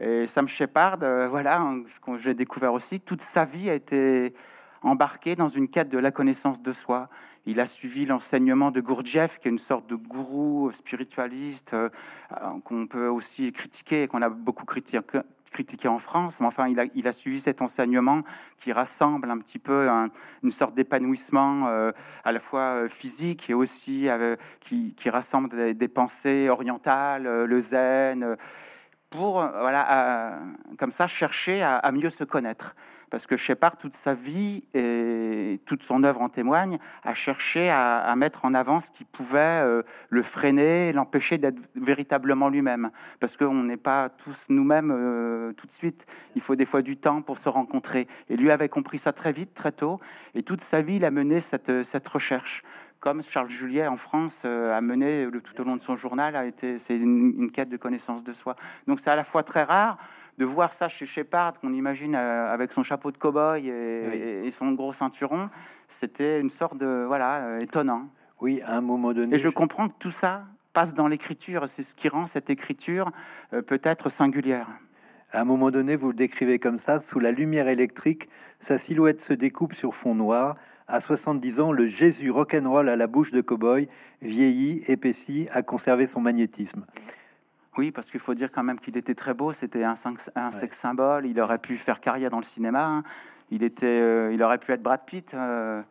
[0.00, 4.34] Et Sam Shepard, euh, voilà, ce que j'ai découvert aussi, toute sa vie a été
[4.82, 7.08] embarquée dans une quête de la connaissance de soi.
[7.46, 11.88] Il a suivi l'enseignement de Gurdjieff, qui est une sorte de gourou spiritualiste euh,
[12.64, 17.40] qu'on peut aussi critiquer, qu'on a beaucoup critiqué, en France, mais enfin, il a, suivi
[17.40, 18.22] cet enseignement
[18.58, 19.88] qui rassemble un petit peu
[20.42, 21.92] une sorte d'épanouissement euh,
[22.24, 28.36] à la fois euh, physique et aussi euh, qui, rassemble des, pensées orientales, le zen,
[29.10, 30.38] pour, voilà,
[30.78, 32.74] comme ça, chercher à mieux se connaître
[33.12, 38.10] parce que Shepard, toute sa vie et toute son œuvre en témoigne, a cherché à,
[38.16, 42.90] mettre en avant ce qui pouvait euh, le freiner, l'empêcher d'être véritablement lui-même.
[43.20, 46.06] Parce qu'on n'est pas tous nous-mêmes euh, tout de suite.
[46.36, 48.08] Il faut des fois du temps pour se rencontrer.
[48.30, 50.00] Et lui avait compris ça très vite, très tôt.
[50.34, 52.62] Et toute sa vie, il a mené cette, cette recherche
[53.02, 56.46] comme Charles Juliet en France euh, a mené tout au long de son journal, a
[56.46, 58.54] été, c'est une, quête de connaissance de soi.
[58.86, 59.98] Donc c'est à la fois très rare,
[60.38, 64.72] de voir ça chez Shepard, qu'on imagine euh, avec son chapeau de cow-boy et, son
[64.72, 65.50] gros ceinturon,
[65.88, 68.08] c'était une sorte de voilà euh, étonnant.
[68.40, 69.36] Oui, à un moment donné.
[69.36, 71.68] Et je comprends que tout ça passe dans l'écriture.
[71.68, 73.10] C'est ce qui rend cette écriture
[73.52, 74.68] euh, peut-être singulière.
[75.30, 78.28] À un moment donné, vous le décrivez comme ça, sous la lumière électrique,
[78.60, 80.56] sa silhouette se découpe sur fond noir.
[80.88, 83.88] À 70 ans, le Jésus rock'n'roll à la bouche de cow-boy,
[84.20, 86.84] vieilli, épaissi, a conservé son magnétisme.
[87.78, 89.52] Oui, parce qu'il faut dire quand même qu'il était très beau.
[89.52, 89.94] C'était un,
[90.34, 91.26] un sexe symbole.
[91.26, 92.84] Il aurait pu faire carrière dans le cinéma.
[92.84, 93.02] Hein.
[93.50, 95.32] Il, était, euh, il aurait pu être Brad Pitt.
[95.34, 95.82] Euh,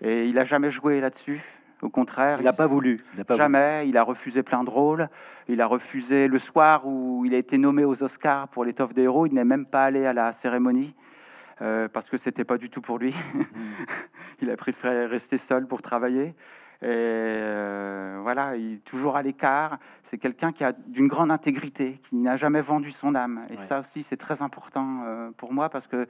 [0.00, 1.42] et il n'a jamais joué là-dessus.
[1.82, 3.04] Au contraire, il n'a pas voulu.
[3.30, 3.88] jamais.
[3.88, 5.08] Il a refusé plein de rôles.
[5.48, 9.02] Il a refusé le soir où il a été nommé aux Oscars pour l'étoffe des
[9.02, 9.26] héros.
[9.26, 10.94] Il n'est même pas allé à la cérémonie.
[11.60, 13.14] Euh, parce que c'était pas du tout pour lui.
[14.40, 16.34] Il a préféré rester seul pour travailler.
[16.80, 19.78] Et euh, voilà, il est toujours à l'écart.
[20.02, 23.40] C'est quelqu'un qui a d'une grande intégrité, qui n'a jamais vendu son âme.
[23.50, 26.06] Et ça aussi, c'est très important euh, pour moi parce que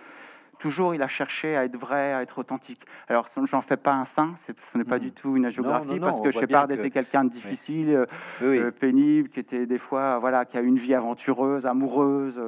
[0.59, 2.83] toujours il a cherché à être vrai, à être authentique.
[3.09, 6.31] Alors, j'en fais pas un saint, ce n'est pas du tout une géographie, parce que
[6.33, 6.74] Shepard que...
[6.74, 8.04] était quelqu'un de difficile,
[8.42, 12.42] euh, pénible, qui était des fois, voilà, qui a une vie aventureuse, amoureuse,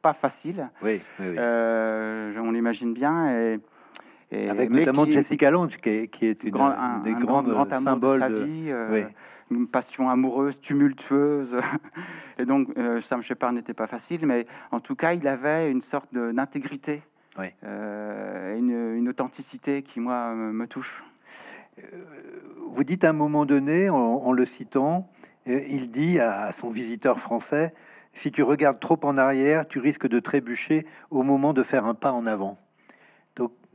[0.00, 0.70] pas facile.
[0.80, 3.36] Oui, on l'imagine bien.
[3.36, 3.60] Et,
[4.32, 8.38] avec notamment Jessica Lange, qui est, qui est une, un, des grands grand, symboles de
[8.38, 9.04] sa vie, euh,
[9.50, 11.56] une passion amoureuse, tumultueuse.
[12.38, 15.82] et donc, euh, Sam Shepard n'était pas facile, mais en tout cas, il avait une
[15.82, 17.02] sorte d'intégrité,
[17.64, 21.04] euh, une, une, authenticité qui, moi, me, touche.
[22.68, 25.08] Vous dites à un moment donné, en, le citant,
[25.46, 27.74] il dit à son visiteur français,
[28.12, 31.94] si tu regardes trop en arrière, tu risques de trébucher au moment de faire un
[31.94, 32.58] pas en avant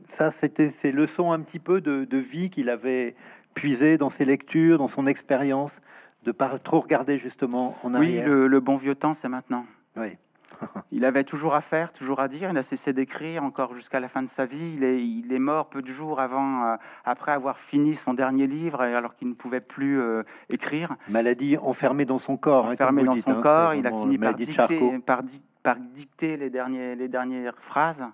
[0.04, 3.14] ça, c'était ces leçons un petit peu de, vie qu'il avait
[3.54, 5.80] puisées dans ses lectures, dans son expérience,
[6.24, 8.26] de pas trop regarder justement en arrière.
[8.26, 9.66] Oui, le, bon vieux temps, c'est maintenant.
[9.96, 10.16] Oui.
[10.92, 12.50] il avait toujours à faire, toujours à dire.
[12.50, 14.74] Il a cessé d'écrire encore jusqu'à la fin de sa vie.
[14.76, 18.46] Il est, il est mort peu de jours avant, euh, après avoir fini son dernier
[18.46, 20.96] livre, alors qu'il ne pouvait plus euh, écrire.
[21.08, 22.66] Maladie enfermée dans son corps.
[22.66, 23.74] Hein, enfermée dans son hein, corps.
[23.74, 25.22] Il a fini par dicter, par,
[25.62, 28.04] par dicter, les, derniers, les dernières phrases.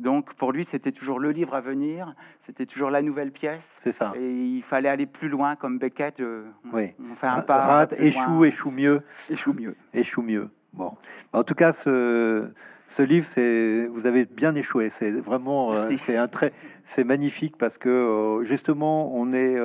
[0.00, 3.76] Donc pour lui, c'était toujours le livre à venir, c'était toujours la nouvelle pièce.
[3.78, 4.12] C'est ça.
[4.16, 6.20] Et il fallait aller plus loin, comme Beckett.
[6.20, 6.94] Euh, oui.
[7.12, 7.60] On fait un pas.
[7.66, 9.02] Rate, échoue, échoue mieux.
[9.28, 9.76] Échoue mieux.
[9.92, 10.48] Échoue mieux.
[10.72, 10.92] Bon.
[11.34, 12.48] En tout cas, ce,
[12.88, 14.88] ce livre, c'est vous avez bien échoué.
[14.88, 19.58] C'est vraiment, euh, c'est un très, c'est magnifique parce que euh, justement, on est,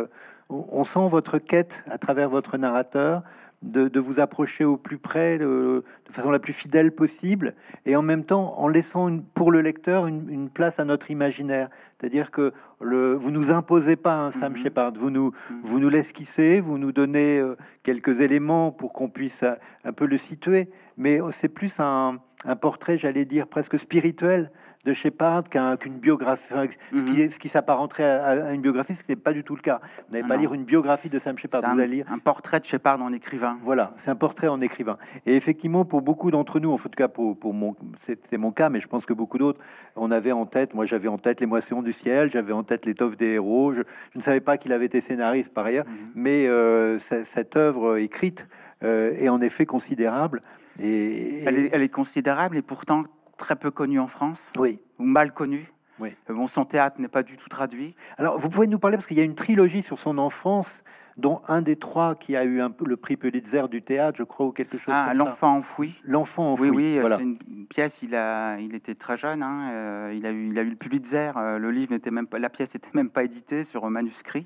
[0.50, 3.24] on sent votre quête à travers votre narrateur
[3.66, 8.24] de, vous approcher au plus près, de, façon la plus fidèle possible, et en même
[8.24, 11.70] temps en laissant pour le lecteur une, place à notre imaginaire.
[12.00, 14.58] C'est-à-dire que le, vous nous imposez pas un Sam mhm.
[14.58, 15.60] Shepard, vous nous, mhm.
[15.64, 20.06] vous nous l'esquissez, vous nous donnez euh, quelques éléments pour qu'on puisse euh, un peu
[20.06, 22.20] le situer, mais c'est plus un,
[22.60, 24.52] portrait, j'allais dire, presque spirituel
[24.86, 25.44] de Shepard
[25.80, 26.54] qu'une biographie,
[26.96, 27.32] ce qui, mhm.
[27.32, 29.82] ce qui s'apparenterait à, une biographie, ce qui n'est pas du tout le cas.
[30.08, 32.66] Vous n'allez pas lire une biographie de Sam Shepard, vous allez lire un portrait de
[32.66, 33.58] Shepard en écrivain.
[33.64, 34.98] Voilà, c'est un portrait en écrivain.
[35.26, 38.70] Et effectivement, pour beaucoup d'entre nous, en tout cas pour, pour mon, c'était mon cas,
[38.70, 39.60] mais je pense que beaucoup d'autres,
[39.96, 42.86] on avait en tête, moi j'avais en tête les moissons du ciel, j'avais en tête
[42.86, 43.74] l'étoffe des héros.
[43.74, 43.82] Je,
[44.14, 46.12] ne savais pas qu'il avait été scénariste par ailleurs, mhm.
[46.14, 48.48] mais euh, cette œuvre écrite
[48.84, 50.42] euh, est en effet considérable.
[50.80, 53.04] Et, Elle, est, elle est considérable et pourtant
[53.38, 54.80] très peu connu en France, oui.
[55.00, 55.72] ou mal connu.
[56.00, 56.10] Oui.
[56.30, 57.96] Euh, bon, son théâtre n'est pas du tout traduit.
[58.18, 60.84] Alors, vous pouvez nous parler, parce qu'il y a une trilogie sur son enfance,
[61.18, 64.24] dont un des trois qui a eu un peu le prix Pulitzer du théâtre, je
[64.24, 65.96] crois, ou quelque chose ah, L'enfant enfoui.
[66.04, 66.70] L'enfant enfoui.
[66.70, 67.18] Oui, oui, voilà.
[67.18, 70.60] c'est une pièce, il, a, il était très jeune, hein, euh, il, a eu, il
[70.60, 73.24] a eu le Pulitzer, euh, le livre n'était même pas, la pièce n'était même pas
[73.24, 74.46] éditée sur manuscrit.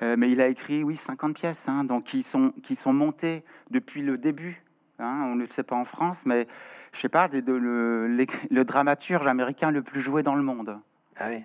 [0.00, 4.02] mais il a écrit, oui, 50 pièces, hein, donc qui sont, qui sont montées depuis
[4.02, 4.62] le début.
[5.00, 6.46] Hein, on ne le sait pas en France, mais
[6.92, 10.78] Shepard est de le, le, dramaturge américain le plus joué dans le monde.
[11.18, 11.44] Ah oui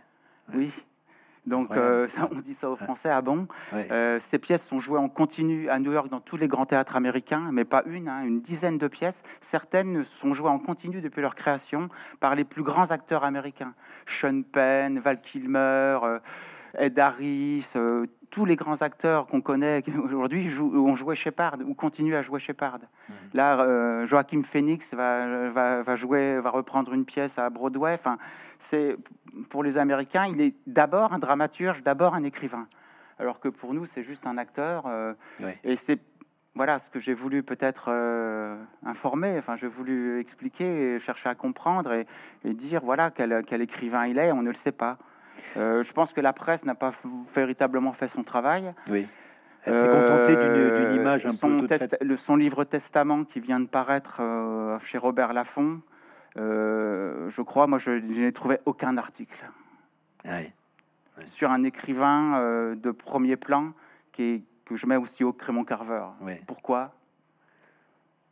[0.54, 0.72] Oui.
[1.46, 3.48] Donc, euh, on dit ça aux Français, ah bon?
[3.74, 6.96] Euh, Ces pièces sont jouées en continu à New York dans tous les grands théâtres
[6.96, 9.22] américains, mais pas une, hein, une dizaine de pièces.
[9.42, 11.90] Certaines sont jouées en continu depuis leur création
[12.20, 13.74] par les plus grands acteurs américains.
[14.08, 16.20] Sean Penn, Val Kilmer, euh,
[16.78, 17.74] Ed Harris,
[18.36, 22.80] tous les grands acteurs qu'on connaît aujourd'hui ont joué Shepard ou continuent à jouer Shepard.
[22.80, 23.14] Mmh.
[23.34, 27.94] Là, euh, Joachim Phoenix va, va, jouer, va reprendre une pièce à Broadway.
[27.94, 28.18] Enfin,
[28.60, 28.98] c'est
[29.50, 32.68] pour les Américains, il est d'abord un dramaturge, d'abord un écrivain,
[33.20, 34.84] alors que pour nous, c'est juste un acteur.
[34.88, 35.14] Euh,
[35.64, 36.00] et c'est
[36.56, 39.36] voilà ce que j'ai voulu peut-être euh, informer.
[39.38, 42.06] Enfin, j'ai voulu expliquer, chercher à comprendre et,
[42.54, 44.32] dire voilà quel, quel écrivain il est.
[44.32, 44.98] On ne le sait pas.
[45.58, 46.92] Euh, je pense que la presse n'a pas
[47.34, 48.74] véritablement fait son travail.
[48.90, 49.08] Oui.
[49.64, 53.60] Elle s'est contentée d'une euh, image un son peu le, Son livre Testament qui vient
[53.60, 55.82] de paraître euh, chez Robert Laffont,
[56.36, 59.50] je crois, moi, je, n'ai trouvé aucun article
[60.28, 60.40] ah
[61.28, 63.72] sur un écrivain de premier plan
[64.12, 66.04] qui que je mets aussi au Crémon Carver.
[66.48, 66.94] Pourquoi?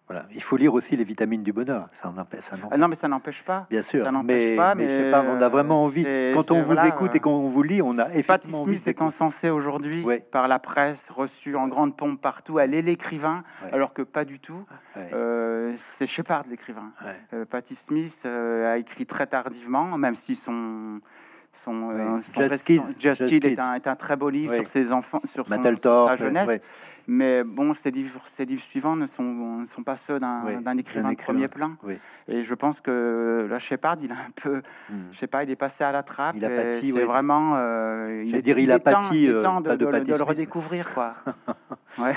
[0.08, 0.26] Voilà.
[0.34, 1.88] Il faut lire aussi les vitamines du bonheur.
[1.94, 2.50] Ça empêche.
[2.70, 3.68] Ah non, mais ça n'empêche pas.
[3.70, 4.04] Bien sûr.
[4.04, 6.06] Ça mais, pas, mais, mais pas, on a vraiment envie.
[6.34, 8.80] Quand on vous écoute et qu'on vous lit, on a effectivement envie.
[8.80, 12.60] c'est encensé aujourd'hui par la presse, reçu en grande pompe partout.
[12.60, 14.66] Elle est l'écrivain, alors que pas du tout.
[14.98, 16.92] Euh, c'est Shepard l'écrivain.
[17.34, 21.00] Euh, Patti Smith euh, a écrit très tardivement, même si son
[21.54, 24.92] son, euh, Just, Kids, Just, Kids est, un, est, un, très beau livre sur ses
[24.92, 26.50] enfants, sur, son, sur sa jeunesse.
[27.08, 31.12] Mais bon, ces livres, ces livres suivants ne sont, ne sont pas ceux d'un écrivain
[31.12, 31.76] de premier plan.
[32.28, 34.96] Et je pense que la Shepard, il a un peu, hmm.
[35.12, 36.36] je sais pas, il est passé à la trappe.
[36.38, 36.92] Il a pâti.
[36.94, 37.56] C'est vraiment.
[37.58, 39.28] Euh, il, dire, il, a pâti.
[39.28, 41.16] Euh, temps, de, de, de, le redécouvrir, quoi.
[42.00, 42.16] ouais.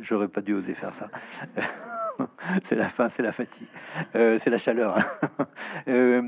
[0.00, 1.08] J'aurais pas dû oser faire ça.
[2.64, 3.68] c'est la fin, c'est la fatigue,
[4.14, 4.98] euh, c'est la chaleur.
[4.98, 5.04] Hein.
[5.88, 6.20] Euh,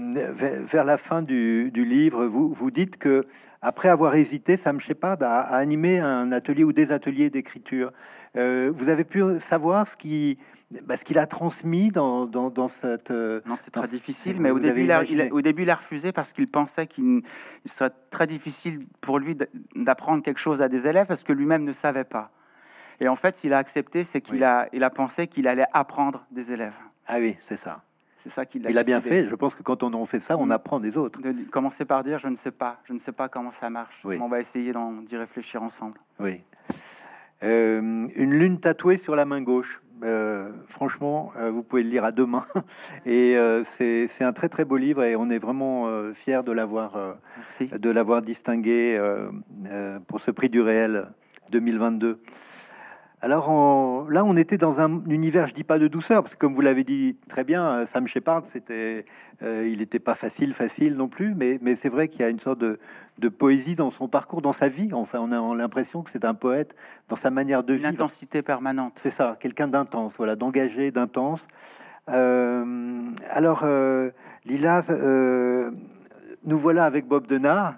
[0.64, 3.25] vers la fin du, livre, vous, vous dites que
[3.62, 7.92] après avoir hésité, Sam Shepard a, a animé un atelier ou des ateliers d'écriture.
[8.37, 10.38] Euh, vous avez pu savoir ce qui,
[10.83, 13.11] bah, ce qu'il a transmis dans, dans, cette.
[13.11, 16.33] non, c'est très difficile, mais au début, il a, au début, il a refusé parce
[16.33, 17.23] qu'il pensait qu'il
[17.64, 19.37] serait très difficile pour lui
[19.77, 22.33] d'apprendre quelque chose à des élèves parce que lui-même ne savait pas.
[23.00, 26.24] Et en fait, s'il a accepté, c'est qu'il a, il a pensé qu'il allait apprendre
[26.30, 26.74] des élèves.
[27.07, 27.83] Ah oui, c'est ça.
[28.18, 28.70] C'est ça qu'il a.
[28.70, 29.26] Il a bien fait.
[29.26, 30.52] Je pense que quand on fait ça, on mm.
[30.52, 31.20] apprend des autres.
[31.20, 34.00] De commencer par dire je ne sais pas, je ne sais pas comment ça marche.
[34.04, 36.00] On va essayer d'y réfléchir ensemble.
[36.18, 36.42] Oui.
[37.42, 39.83] Euh, une lune tatouée sur la main gauche.
[40.02, 42.46] Euh, franchement, euh, vous pouvez le lire à deux mains.
[43.07, 47.16] Et c'est un très très beau livre et on est vraiment fiers de l'avoir
[47.61, 48.98] de l'avoir distingué
[50.07, 51.09] pour ce prix du réel
[51.50, 52.20] 2022.
[53.24, 56.54] Alors là, on était dans un univers, je dis pas de douceur, parce que comme
[56.54, 59.06] vous l'avez dit très bien, euh, Sam Shepard, c'était,
[59.42, 62.28] euh, il n'était pas facile, facile non plus, mais, mais c'est vrai qu'il y a
[62.28, 62.78] une sorte de,
[63.30, 64.90] poésie dans son parcours, dans sa vie.
[64.92, 66.76] Enfin, on a l'impression que c'est un poète
[67.08, 67.88] dans sa manière de vivre.
[67.88, 68.92] Une intensité permanente.
[68.96, 71.48] C'est ça, quelqu'un d'intense, voilà, d'engagé, d'intense.
[72.10, 73.66] Euh, alors,
[74.44, 74.82] Lila,
[76.44, 77.76] nous voilà avec Bob Denard.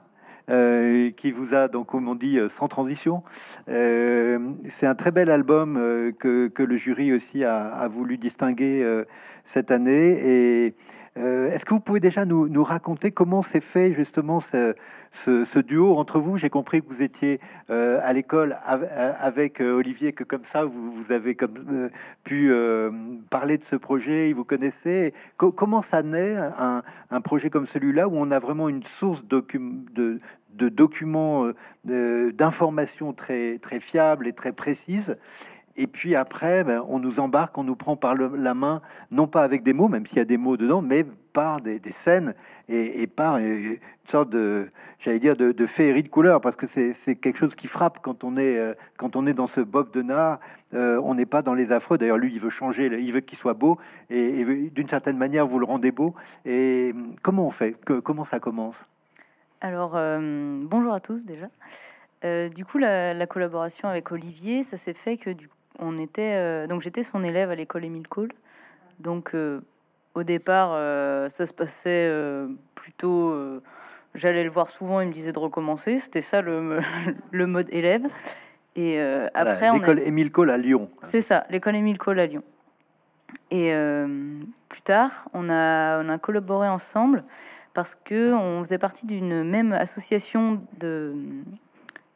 [0.49, 3.25] Euh, qui vous a, donc, comme on dit, euh, sans transition.
[3.69, 5.75] Euh, c'est un très bel album
[6.19, 9.05] que, le jury aussi a, a voulu distinguer
[9.45, 10.19] cette année.
[10.25, 10.75] Et
[11.17, 16.37] est-ce que vous pouvez déjà nous, raconter comment s'est fait justement ce, duo entre vous?
[16.37, 21.37] J'ai compris que vous étiez à l'école avec Olivier, que comme ça vous, avez
[22.25, 22.53] pu
[23.31, 25.15] parler de ce projet, vous connaissez.
[25.37, 30.21] comment ça naît un, projet comme celui-là où on a vraiment une source de,
[30.69, 31.51] documents,
[31.89, 35.17] euh, d'informations très fiables et très précises?
[35.79, 39.43] Et puis après, ben, on nous embarque, on nous prend par la main, non pas
[39.43, 42.35] avec des mots, même s'il y a des mots dedans, mais part des, scènes
[42.69, 43.77] et, et, part une
[44.09, 47.99] sorte de, j'allais dire, de, féerie de couleurs, parce que c'est quelque chose qui frappe
[48.01, 50.41] quand on est, euh, quand on est dans ce Bob de Nard.
[50.75, 51.99] Euh, on n'est pas dans les affreux.
[51.99, 55.59] D'ailleurs, lui, il veut changer, il veut qu'il soit beau, et, d'une certaine manière, vous
[55.59, 56.15] le rendez beau.
[56.47, 57.73] Et comment on fait?
[57.85, 58.87] Que, Comment ça commence?
[59.61, 61.49] Alors, bonjour à tous déjà.
[62.49, 66.67] du coup, la, la, collaboration avec Olivier, ça s'est fait que du on était euh,
[66.67, 68.33] donc j'étais son élève à l'école Émile Cole.
[68.99, 69.61] Donc euh,
[70.15, 72.11] au départ, euh, ça se passait
[72.75, 73.35] plutôt.
[74.15, 75.99] J'allais le voir souvent, il me disait de recommencer.
[75.99, 76.81] C'était ça le,
[77.31, 78.07] le, mode élève.
[78.77, 79.01] Et
[79.35, 80.91] après, l'école Émile Cole à Lyon.
[81.09, 82.43] C'est ça, l'école Émile Cole à Lyon.
[83.51, 83.73] Et
[84.69, 87.25] plus tard, on a, on a collaboré ensemble
[87.75, 91.15] parce que on faisait partie d'une même association de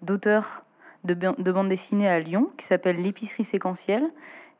[0.01, 0.65] d'auteurs
[1.05, 4.09] de, de bande dessinée à Lyon qui s'appelle l'épicerie séquentielle.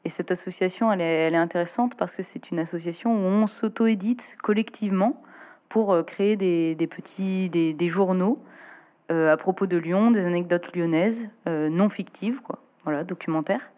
[0.05, 5.23] Et cette association, elle est, intéressante parce que c'est une association où on s'auto-édite collectivement
[5.69, 8.43] pour euh, créer des, petits des, journaux
[9.11, 12.59] euh, à propos de Lyon, des anecdotes lyonnaises euh, non fictives, quoi.
[12.85, 13.71] Voilà, documentaires.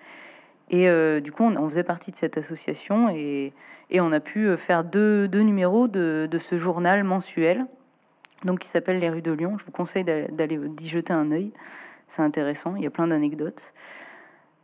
[0.71, 0.89] Et
[1.21, 3.53] du coup, on, faisait partie de cette association et,
[3.91, 7.67] et on a pu faire deux, deux numéros de, de, ce journal mensuel,
[8.45, 9.59] donc qui s'appelle Les rues de Lyon.
[9.59, 11.53] Je vous conseille d'aller d'y jeter un œil
[12.13, 13.73] c'est intéressant, il y a plein d'anecdotes.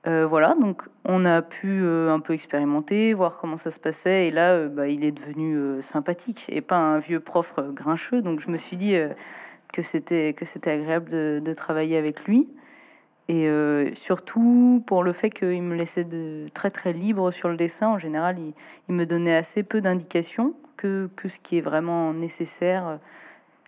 [0.06, 4.28] Euh, voilà, donc on a pu euh, un peu expérimenter, voir comment ça se passait,
[4.28, 8.20] et là, euh, bah, il est devenu sympathique et pas un vieux prof grincheux.
[8.20, 8.94] Donc je me suis dit
[9.72, 12.48] que c'était que c'était agréable de, travailler avec lui,
[13.28, 13.50] et
[13.94, 17.88] surtout pour le fait qu'il me laissait de très très libre sur le dessin.
[17.88, 22.98] En général, il, me donnait assez peu d'indications que, que ce qui est vraiment nécessaire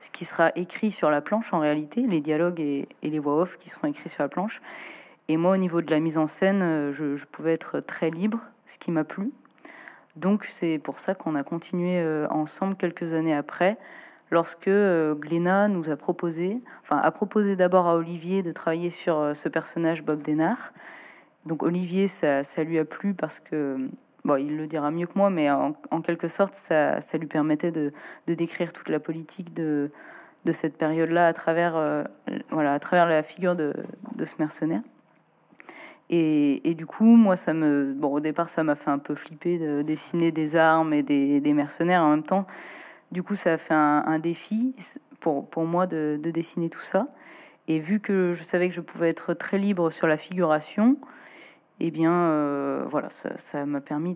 [0.01, 3.59] ce qui sera écrit sur la planche en réalité, les dialogues et, les voix off
[3.59, 4.61] qui seront écrits sur la planche.
[5.29, 8.41] Et moi, au niveau de la mise en scène, euh, je, pouvais être très libre,
[8.67, 9.31] ce qui m'a plu.
[10.17, 13.77] Donc c'est pour ça qu'on a continué euh, ensemble quelques années après,
[14.31, 19.37] lorsque euh, Glénat nous a proposé, enfin a proposé d'abord à Olivier de travailler sur
[19.37, 20.73] ce personnage Bob Denard.
[21.47, 23.89] Donc Olivier, ça lui a plu parce que
[24.25, 27.93] bon, il le dira mieux que moi, mais en, quelque sorte, ça, lui permettait de,
[28.27, 29.91] décrire toute la politique de,
[30.45, 32.05] de cette période-là à travers, euh,
[32.51, 33.75] voilà, à travers la figure de,
[34.25, 34.83] ce mercenaire.
[36.13, 39.59] Et, du coup, moi, ça me, bon, au départ, ça m'a fait un peu flipper
[39.59, 42.47] de dessiner des armes et des, mercenaires en même temps.
[43.13, 44.75] Du coup, ça a fait un, défi
[45.21, 47.07] pour, pour moi de, de, dessiner tout ça.
[47.69, 50.97] Et vu que je savais que je pouvais être très libre sur la figuration,
[51.83, 54.15] eh bien, euh, voilà, ça m'a permis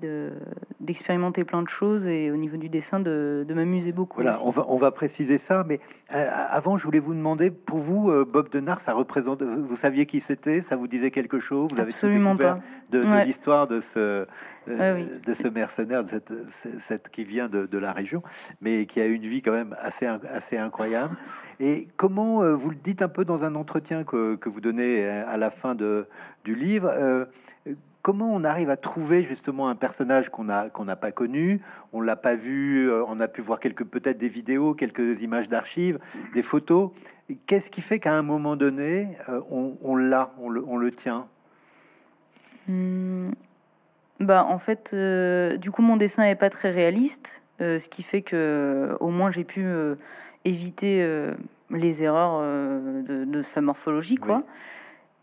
[0.80, 4.20] d'expérimenter plein de choses et au niveau du dessin, de, m'amuser beaucoup.
[4.20, 5.80] Voilà, on va, on va préciser ça, mais
[6.14, 10.04] euh, avant, je voulais vous demander, pour vous, euh, Bob Denard, ça représente, vous saviez
[10.04, 12.58] qui c'était, ça vous disait quelque chose, vous avez Absolument pas.
[12.90, 14.26] de, l'histoire de ce,
[14.66, 16.32] de ce mercenaire, de cette,
[16.80, 18.22] cette, qui vient de, la région,
[18.60, 21.16] mais qui a une vie quand même assez, assez incroyable.
[21.60, 25.36] Et comment, vous le dites un peu dans un entretien que, que vous donnez à
[25.38, 26.06] la fin de,
[26.44, 26.92] du livre,
[28.04, 31.62] comment on arrive à trouver justement un personnage qu'on a qu'on n'a pas connu,
[31.94, 35.48] on l'a pas vu, euh, on a pu voir quelques peut-être des vidéos, quelques images
[35.48, 35.98] d'archives,
[36.34, 36.90] des photos.
[37.46, 41.26] Qu'est-ce qui fait qu'à un moment donné, euh, on, l'a, on le, tient?
[42.68, 43.30] Hmm.
[44.20, 48.20] Bah en fait, euh, du coup mon dessin est pas très réaliste, ce qui fait
[48.20, 49.64] que au moins j'ai pu
[50.44, 51.02] éviter
[51.70, 54.44] les erreurs de, sa morphologie, quoi.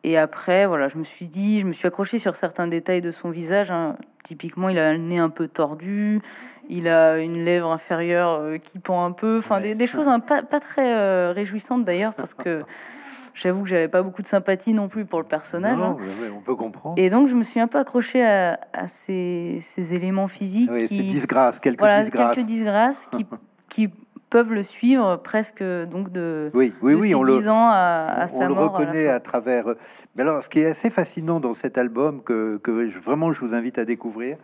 [0.04, 3.12] Et après, voilà, je me suis dit, je me suis accroché sur certains détails de
[3.12, 3.70] son visage.
[3.70, 3.98] Hein.
[4.24, 6.22] Typiquement, il a le nez un peu tordu,
[6.70, 10.42] il a une lèvre inférieure euh, qui pend un peu, enfin des, choses hein, pas,
[10.42, 12.64] pas, très euh, réjouissantes d'ailleurs, parce que
[13.36, 15.78] j'avoue que j'avais pas beaucoup de sympathie non plus pour le personnage.
[15.78, 16.32] Non, hein.
[16.36, 16.96] on peut comprendre.
[16.98, 20.70] Et donc, je me suis un peu accroché à, ces, ces, éléments physiques.
[20.72, 22.36] Oui, qui, ces disgrâces, quelques voilà, disgrâces.
[22.36, 23.26] quelques disgrâces qui,
[23.70, 23.90] qui
[24.32, 28.58] peuvent le suivre presque donc de, oui, oui, oui, on le, ans à, sa mort.
[28.58, 29.67] On le reconnaît à, travers.
[29.67, 29.78] Euh,
[30.15, 33.41] mais alors, ce qui est assez fascinant dans cet album que, que je, vraiment je
[33.41, 34.38] vous invite à découvrir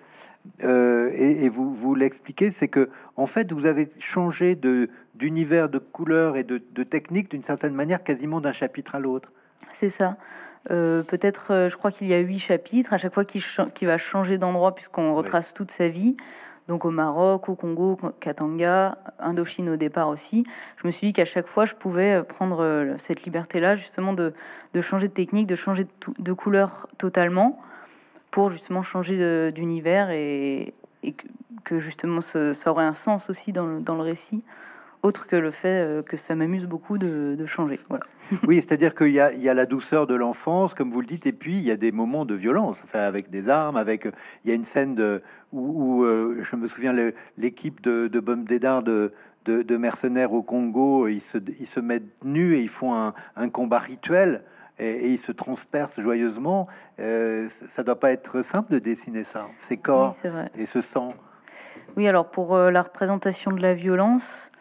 [0.64, 5.80] euh, et, vous vous l'expliquez, c'est que en fait vous avez changé de d'univers, de
[5.80, 9.32] couleurs et de, de technique d'une certaine manière, quasiment d'un chapitre à l'autre.
[9.72, 10.18] C'est ça.
[10.70, 12.94] Euh, peut-être, je crois qu'il y a huit chapitres.
[12.94, 16.18] À chaque fois qu'il va changer d'endroit, puisqu'on retrace toute sa vie,
[16.68, 20.46] donc au Maroc, au Congo, Katanga, Indochine au départ aussi.
[20.82, 24.34] Je me suis dit qu'à chaque fois, je pouvais prendre euh, cette liberté-là, justement, de,
[24.82, 25.88] changer de technique, de changer
[26.20, 27.60] de, couleur totalement,
[28.32, 30.74] pour justement changer d'univers et,
[31.64, 34.44] que, justement ça, aurait un sens aussi dans le, récit
[35.04, 37.80] autre que le fait que ça m'amuse beaucoup de, changer.
[37.90, 38.06] Voilà.
[38.48, 41.32] Oui, c'est-à-dire qu'il y, y, a la douceur de l'enfance, comme vous le dites, et
[41.32, 44.10] puis il y a des moments de violence, enfin, avec des armes, avec
[44.44, 45.22] il y a une scène de,
[45.54, 46.94] où, je me souviens
[47.38, 49.14] l'équipe de, de Dédard de,
[49.48, 53.80] de, mercenaires au Congo, ils se, ils se mettent nus et ils font un, combat
[53.80, 54.44] rituel
[54.80, 56.68] et, ils se transpercent joyeusement.
[57.00, 60.16] Euh, ça doit pas être simple de dessiner ça, ces corps
[60.58, 61.14] et ce sang.
[61.96, 64.52] Oui, alors pour euh, la représentation de la violence,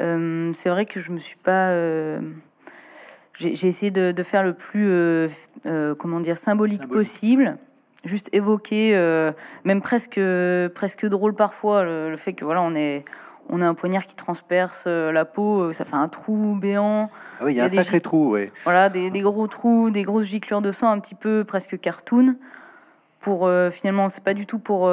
[0.00, 1.72] euh, c'est vrai que je me suis pas.
[3.34, 4.90] J'ai essayé de, faire le plus,
[5.98, 7.58] comment dire, symbolique, possible
[8.04, 8.92] juste évoquer,
[9.64, 10.20] même presque,
[10.74, 13.04] presque drôle parfois, le, le, fait que voilà, on est,
[13.48, 17.10] on a un poignard qui transperce euh, la peau, euh, ça fait un trou béant.
[17.40, 18.50] Ah oui, il y a, un sacré trou, oui.
[18.64, 22.36] Voilà, des, gros trous, des grosses giclures de sang, un petit peu presque cartoon.
[23.20, 24.90] Pour euh, finalement, c'est pas du tout pour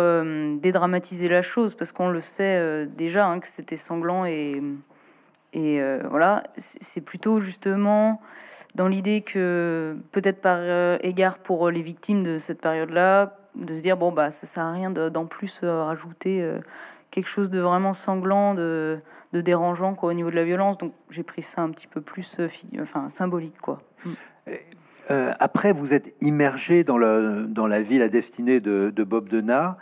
[0.62, 4.62] dédramatiser la chose, parce qu'on le sait déjà hein, que c'était sanglant et
[5.54, 8.22] et voilà, c'est plutôt justement
[8.76, 10.60] dans l'idée que peut-être par
[11.04, 14.72] égard pour les victimes de cette période-là, de se dire bon bah ça sert à
[14.72, 16.44] rien d'en plus rajouter
[17.14, 18.98] quelque chose de vraiment sanglant, de,
[19.32, 20.78] dérangeant au niveau de la violence.
[20.78, 22.48] Donc j'ai pris ça un petit peu plus euh,
[22.82, 23.60] enfin, symbolique.
[23.62, 23.82] Quoi.
[24.04, 24.12] Mm.
[25.12, 29.78] Euh, après, vous êtes immergé dans la vie, la destinée de, Bob Denard.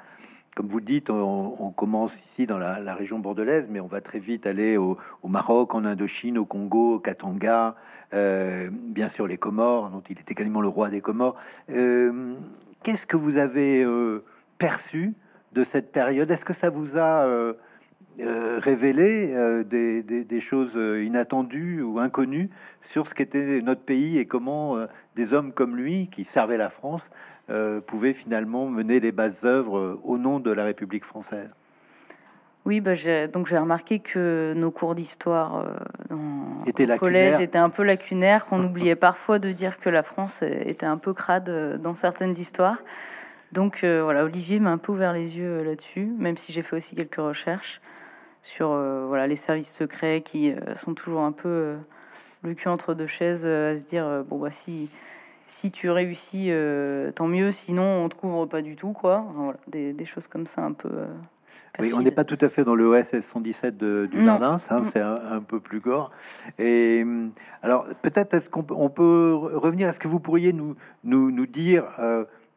[0.56, 4.20] Comme vous le dites, on, commence ici dans la, région bordelaise, mais on va très
[4.20, 7.76] vite aller au, Maroc, en Indochine, au Congo, au Katanga,
[8.14, 11.36] euh, bien sûr les Comores, dont il était quasiment le roi des Comores.
[11.68, 13.88] Qu'est-ce que vous avez
[14.58, 15.14] perçu
[15.54, 16.30] de cette période?
[16.32, 17.54] Est-ce que ça vous a euh,
[18.20, 22.50] euh, révélé euh, des, choses inattendues ou inconnues
[22.82, 24.78] sur ce qu'était notre pays et comment
[25.16, 27.10] des hommes comme lui, qui servaient la France,
[27.86, 31.50] pouvaient finalement mener les bases œuvres au nom de la République française
[32.64, 32.92] oui, bah
[33.34, 35.66] donc j'ai remarqué que nos cours d'histoire
[36.12, 40.44] dans le collège étaient un peu lacunaires, qu'on oubliait parfois de dire que la France
[40.44, 42.78] était un peu crade dans certaines histoires.
[43.52, 46.62] Donc euh, voilà, Olivier m'a un peu ouvert les yeux euh, là-dessus, même si j'ai
[46.62, 47.82] fait aussi quelques recherches
[48.42, 51.76] sur euh, voilà les services secrets qui sont toujours un peu
[52.42, 54.90] le cul entre deux chaises à se dire bon bah si
[55.52, 56.52] si tu réussis
[57.16, 59.26] tant mieux, sinon on te couvre pas du tout quoi.
[59.36, 60.90] voilà, des, choses comme ça un peu.
[61.80, 64.80] Oui, on n'est pas tout à fait dans le OSS 117 de, du jardin, hein,
[64.80, 64.90] mm.
[64.92, 66.12] c'est un, peu plus gore.
[66.58, 67.06] Et
[67.62, 71.46] alors, peut-être est-ce qu'on peut, on peut revenir Est-ce que vous pourriez nous, nous, nous
[71.46, 71.86] dire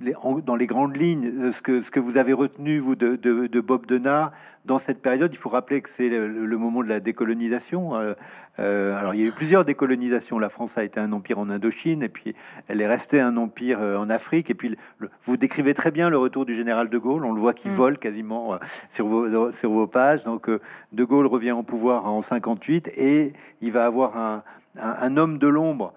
[0.01, 3.61] dans les grandes lignes, euh, ce que, ce que vous avez retenu, vous, de, de,
[3.61, 4.33] Bob Denard,
[4.65, 7.95] dans cette période, il faut rappeler que c'est le, moment de la décolonisation.
[7.95, 8.15] Euh,
[8.59, 10.39] euh, alors, il y a eu plusieurs décolonisations.
[10.39, 12.35] La France a été un empire en Indochine, et puis
[12.67, 14.51] elle est restée un empire en Afrique.
[14.51, 14.77] Et puis,
[15.23, 17.25] vous décrivez très bien le retour du général de Gaulle.
[17.25, 17.75] On le voit qui mm.
[17.75, 18.59] vole quasiment
[18.91, 20.25] sur vos, sur vos pages.
[20.25, 24.43] Donc, de Gaulle revient au pouvoir en 58, et il va avoir un,
[24.81, 25.93] un homme de l'ombre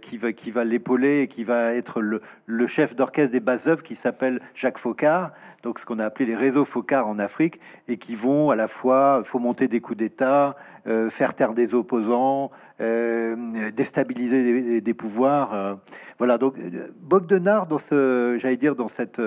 [0.00, 3.82] qui va, qui va l'épauler et qui va être le, chef d'orchestre des basses œuvres
[3.82, 7.96] qui s'appelle Jacques Faucard, donc ce qu'on a appelé les réseaux Faucard en Afrique, et
[7.96, 10.56] qui vont à la fois fomenter des coups d'État,
[10.86, 12.50] euh, faire taire des opposants,
[12.80, 13.36] euh,
[13.70, 15.78] déstabiliser des, pouvoirs.
[16.18, 16.56] voilà, donc
[17.00, 19.20] Bob Denard, dans ce, j'allais dire, dans cette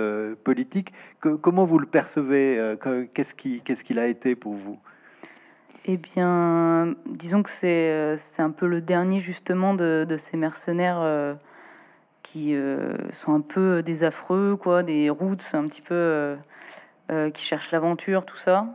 [0.43, 2.75] politique, que, comment vous le percevez
[3.13, 4.79] qu'est-ce qu'il a été pour vous?
[5.91, 10.37] Eh bien, disons que c'est euh, c'est un peu le dernier justement de, de ces
[10.37, 11.33] mercenaires euh,
[12.21, 16.37] qui euh, sont un peu des affreux, quoi, des routes un petit peu
[17.33, 18.67] qui cherchent l'aventure, tout ça.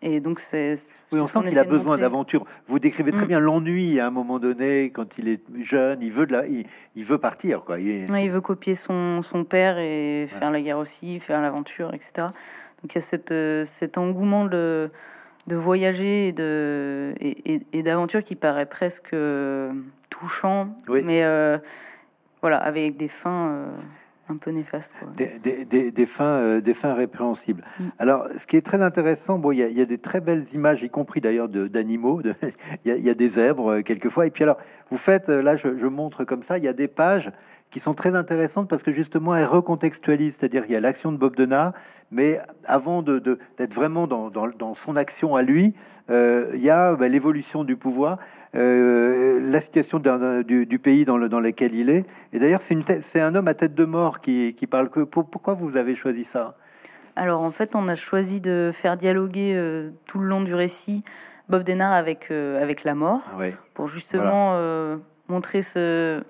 [0.00, 0.72] Et donc c'est.
[1.12, 2.42] Oui, on sent qu'il a besoin d'aventure.
[2.66, 3.28] Vous décrivez très mm.
[3.28, 6.00] bien l'ennui à un moment donné quand il est jeune.
[6.00, 6.64] Il veut de la, il,
[7.04, 7.80] veut partir, quoi.
[7.80, 12.28] Il, il veut copier son, son père et faire la guerre aussi, faire l'aventure, etc.
[12.82, 13.34] Donc il y a cette,
[13.66, 14.90] cet engouement de
[15.46, 19.72] de voyager et de et, d'aventure qui paraît presque euh,
[20.10, 21.58] touchant, mais euh,
[22.40, 23.66] voilà, avec des fins euh,
[24.28, 24.94] un peu néfastes.
[25.16, 27.64] Des, fins, des fins répréhensibles.
[27.78, 27.84] Mm.
[27.98, 30.90] Alors, ce qui est très intéressant, bon, il y, a des très belles images, y
[30.90, 32.22] compris d'ailleurs d'animaux.
[32.84, 34.26] Il y, a des zèbres quelquefois.
[34.26, 34.58] Et puis alors,
[34.90, 37.30] vous faites, là, je, je montre comme ça, il y a des pages
[37.72, 41.16] qui sont très intéressantes parce que justement elles recontextualisent, c'est-à-dire qu'il y a l'action de
[41.16, 41.72] Bob Denard,
[42.12, 45.74] mais avant d'être de, d'être vraiment dans, dans, son action à lui,
[46.10, 48.18] euh, il y a bah, l'évolution du pouvoir,
[48.54, 52.04] euh, la situation du, du, pays dans, le, dans lequel il est.
[52.34, 54.90] Et d'ailleurs, c'est un homme à tête de mort qui, qui parle.
[54.90, 56.56] Que, pourquoi vous avez choisi ça?
[57.16, 61.02] Alors en fait, on a choisi de faire dialoguer euh, tout le long du récit
[61.48, 63.22] Bob Denard avec, avec la mort,
[63.74, 64.56] pour justement
[65.28, 66.22] montrer ce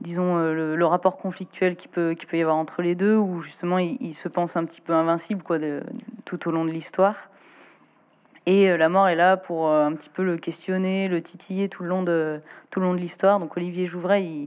[0.00, 3.40] disons, euh, le, rapport conflictuel qui peut, qui peut y avoir entre les deux, où
[3.40, 5.58] justement il, se pense un petit peu invincible quoi,
[6.24, 7.30] tout au long de l'histoire.
[8.46, 11.90] Et la mort est là pour un petit peu le questionner, le titiller tout le
[11.90, 12.40] long de
[12.70, 13.38] tout le long de l'histoire.
[13.38, 14.46] Donc Olivier Jouvray, il,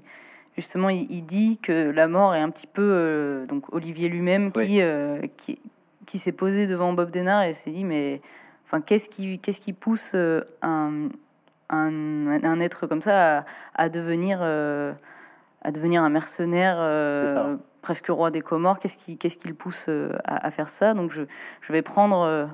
[0.57, 4.81] justement, il, dit que la mort est un petit peu donc Olivier lui-même qui,
[5.37, 5.59] qui
[6.05, 8.19] qui s'est posé devant Bob Denard et s'est dit mais
[8.65, 10.15] enfin qu'est-ce qui qu'est-ce qui pousse
[10.61, 11.09] un,
[11.69, 13.45] un, être comme ça
[13.75, 14.39] à, devenir
[15.63, 16.77] à devenir un mercenaire
[17.83, 18.79] presque roi des Comores.
[18.79, 20.95] Qu'est-ce qui, qu'est-ce qui le pousse euh, à, faire ça?
[20.95, 21.21] Donc, je,
[21.61, 22.47] je, vais prendre euh,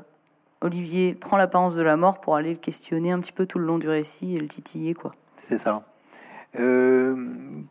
[0.60, 3.66] Olivier prend l'apparence de la mort pour aller le questionner un petit peu tout le
[3.66, 5.14] long du récit et le titiller, quoi.
[5.38, 5.84] C'est ça.
[6.60, 7.16] Euh,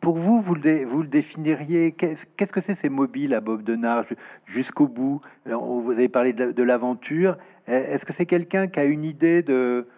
[0.00, 4.04] pour vous, vous le, vous le définiriez Qu'est-ce que c'est ces mobiles à Bob Denard
[4.46, 5.20] jusqu'au bout?
[5.44, 7.36] Vous avez parlé de l'aventure.
[7.66, 9.88] Est-ce que c'est quelqu'un qui a une idée de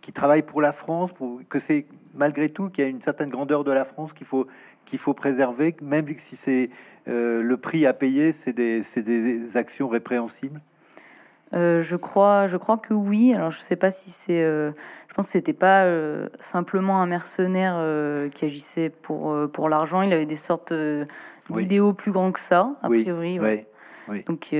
[0.00, 3.30] qui travaille pour la France, pour, que c'est malgré tout qu'il y a une certaine
[3.30, 4.46] grandeur de la France qu'il faut
[4.84, 6.70] qu'il faut préserver, même si c'est
[7.08, 10.60] euh, le prix à payer, c'est des, des, actions répréhensibles?
[11.52, 13.34] Euh, je crois, je crois que oui.
[13.34, 14.42] Alors, je sais pas si c'est.
[14.42, 14.70] Euh,
[15.08, 15.86] je pense que c'était pas
[16.38, 17.82] simplement un mercenaire
[18.30, 20.02] qui agissait pour pour l'argent.
[20.02, 20.72] Il avait des sortes
[21.50, 23.40] d'idéaux plus grands que ça, a priori.
[24.08, 24.54] Oui, Donc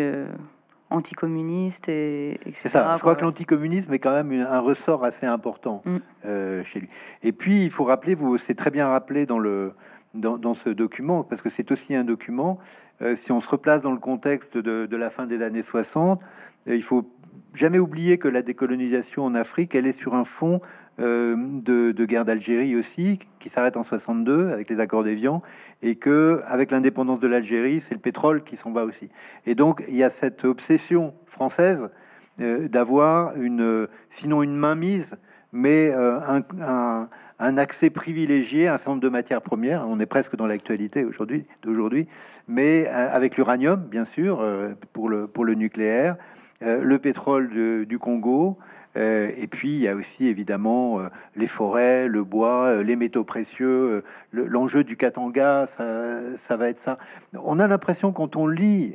[0.91, 2.53] anticommuniste et etc.
[2.55, 2.95] C'est ça.
[2.97, 6.65] Je crois que l'anticommunisme est quand même un ressort assez important mm.
[6.65, 6.89] chez lui.
[7.23, 9.73] Et puis, il faut rappeler, vous, c'est très bien rappelé dans le
[10.15, 12.59] dans, ce document, parce que c'est aussi un document,
[13.03, 16.21] euh, si on se replace dans le contexte de, la fin des années 60,
[16.69, 17.09] euh, il faut
[17.55, 20.61] jamais oublier que la décolonisation en Afrique, elle est sur un fond
[20.99, 25.43] euh, de, guerre d'Algérie aussi, qui s'arrête en 62 avec les accords d'Évian,
[25.83, 29.09] et que avec l'indépendance de l'Algérie, c'est le pétrole qui s'en va aussi.
[29.47, 31.91] Et donc il y a cette obsession française
[32.39, 35.19] d'avoir une, sinon une mainmise,
[35.53, 37.09] mais un
[37.41, 39.87] un accès privilégié à un certain nombre de matières premières.
[39.89, 42.07] On est presque dans l'actualité aujourd'hui, d'aujourd'hui,
[42.47, 46.17] mais euh, avec l'uranium, bien sûr, euh, pour le, pour le nucléaire,
[46.63, 48.59] euh, le pétrole du Congo,
[48.97, 50.99] et puis il y a aussi évidemment
[51.37, 54.03] les forêts, le bois, les métaux précieux.
[54.33, 56.99] L'enjeu du Katanga, ça, ça, va être ça.
[57.41, 58.95] On a l'impression quand on lit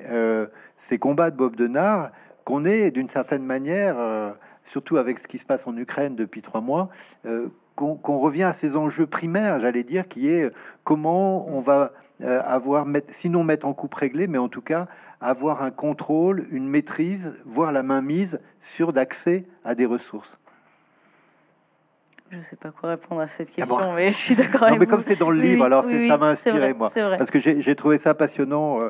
[0.75, 2.11] ces combats de Bob Denard
[2.43, 3.95] qu'on est d'une certaine manière,
[4.65, 6.89] surtout avec ce qui se passe en Ukraine depuis trois mois,
[7.75, 10.51] qu'on revient à ces enjeux primaires, j'allais dire, qui est
[10.83, 14.87] comment on va euh, avoir, sinon mettre en coupe réglée, mais en tout cas
[15.19, 20.37] avoir un contrôle, une maîtrise, voire la mainmise sur d'accès à des ressources.
[22.31, 24.79] Je ne sais pas quoi répondre à cette ah question, mais je suis d'accord avec
[24.79, 26.91] mais comme c'est dans le livre, alors ça m'a inspiré, moi.
[26.93, 28.81] Parce que j'ai trouvé ça passionnant.
[28.81, 28.89] Euh,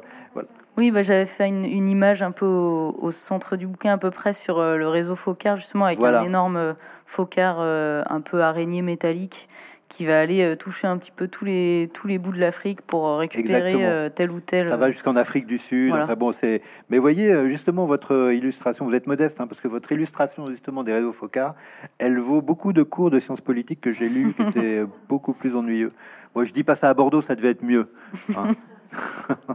[0.77, 4.33] oui, bah, j'avais fait une, image un peu au, centre du bouquin, à peu près
[4.33, 6.73] sur euh, le réseau Focard, justement, avec un énorme euh,
[7.05, 9.47] Focard un peu araignée métallique
[9.95, 12.81] qui va aller euh, toucher un petit peu tous les, tous les bouts de l'Afrique
[12.81, 14.67] pour euh, récupérer euh, tel ou tel.
[14.67, 15.93] Ça va jusqu'en Afrique du Sud.
[15.93, 16.61] Enfin bon, c'est.
[16.89, 20.91] Mais voyez, justement, votre illustration, vous êtes modeste, hein, parce que votre illustration, justement, des
[20.91, 21.55] réseaux Focard,
[21.97, 25.55] elle vaut beaucoup de cours de sciences politiques que j'ai lus, qui étaient beaucoup plus
[25.55, 25.93] ennuyeux.
[26.35, 27.87] Moi, je dis pas ça à Bordeaux, ça devait être mieux.
[28.35, 28.51] Hein.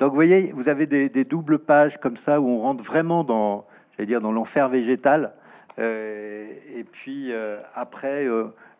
[0.00, 3.24] Donc, vous voyez, vous avez des, des, doubles pages comme ça où on rentre vraiment
[3.24, 3.64] dans,
[3.96, 5.32] j'allais dire, dans l'enfer végétal.
[5.78, 7.32] et puis
[7.74, 8.28] après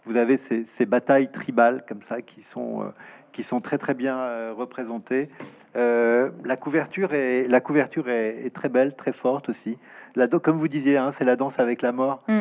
[0.05, 2.87] vous avez ces, batailles tribales comme ça qui sont, euh,
[3.33, 5.29] qui sont très très bien euh, représentées.
[5.75, 9.79] Euh, la couverture, est, la couverture est, très belle, très forte aussi.
[10.15, 12.23] La, comme vous disiez, hein, c'est la danse avec la mort.
[12.29, 12.41] Mm.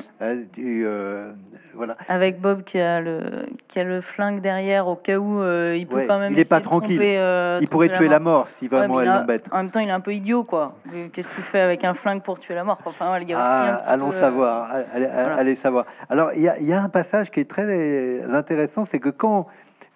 [1.74, 1.96] voilà.
[2.10, 5.42] Avec Bob qui a, le, qui a le flingue derrière au cas où
[5.74, 6.34] il peut quand même.
[6.34, 7.02] Il n'est pas tranquille.
[7.02, 9.46] il pourrait tuer la mort, si vraiment elle l'embête.
[9.52, 10.76] En même temps, il est un peu idiot, quoi.
[11.14, 12.80] Qu'est-ce que tu fais avec un flingue pour tuer la mort?
[12.86, 14.70] Enfin, les gars, ah, Allons savoir.
[14.94, 15.86] Allez, savoir.
[16.10, 19.48] Alors, il y, y, a un passage qui est très intéressant, c'est que quand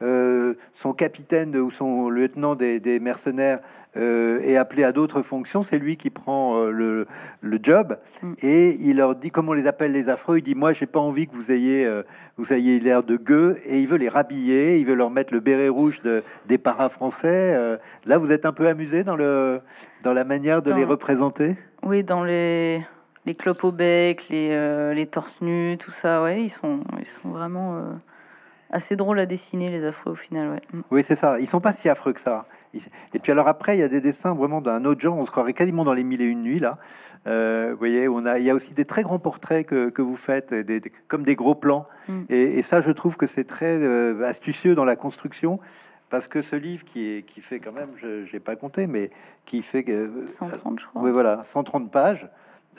[0.01, 3.59] euh, son capitaine ou son lieutenant des, mercenaires
[3.95, 7.07] euh, est appelé à d'autres fonctions, c'est lui qui prend euh,
[7.41, 8.33] le, job mm.
[8.41, 10.99] et il leur dit, comme on les appelle les affreux, il dit moi j'ai pas
[10.99, 11.89] envie que vous ayez
[12.37, 15.39] vous ayez l'air de gueux et il veut les rhabiller, il veut leur mettre le
[15.39, 17.57] béret rouge de, des paras français.
[18.05, 19.61] là, vous êtes un peu amusé dans le
[20.03, 21.55] dans la manière de les représenter?
[21.83, 22.81] Oui, dans les
[23.25, 27.29] les clopes au bec, les, les torse nus, tout ça, ouais, ils sont ils sont
[27.29, 27.81] vraiment
[28.75, 30.49] assez drôle à dessiner les affreux au final.
[30.49, 30.61] Ouais.
[30.73, 30.81] Mm.
[30.91, 31.39] Oui, c'est ça.
[31.39, 32.45] Ils sont pas si affreux que ça.
[33.13, 35.17] Et puis alors après, il y a des dessins vraiment d'un autre genre.
[35.17, 36.77] On se croirait quasiment dans les mille et une nuits là.
[37.25, 40.01] Euh, vous voyez, on a, il y a aussi des très grands portraits que, que
[40.01, 41.87] vous faites, des, comme des gros plans.
[42.09, 42.21] Mm.
[42.29, 45.59] Et, ça, je trouve que c'est très euh, astucieux dans la construction.
[46.09, 49.09] Parce que ce livre qui, est, qui fait quand même, je n'ai pas compté, mais
[49.45, 49.83] qui fait...
[49.89, 51.01] Euh, 130, je crois.
[51.01, 52.29] Oui, voilà, 130 pages.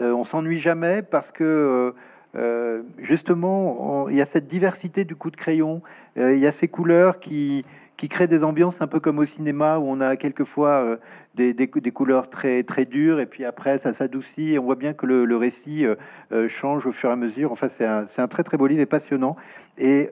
[0.01, 1.93] Euh, on s'ennuie jamais parce que
[2.37, 5.83] euh, justement, il y a cette diversité du coup de crayon,
[6.19, 7.65] euh, il y a ces couleurs qui,
[7.97, 10.99] qui créent des ambiances un peu comme au cinéma où on a quelquefois
[11.35, 14.93] des, des, couleurs très très dures et puis après ça s'adoucit et on voit bien
[14.93, 15.87] que le, récit
[16.49, 17.53] change au fur et à mesure.
[17.53, 19.37] Enfin, c'est un, un, très très beau livre et passionnant
[19.79, 20.11] et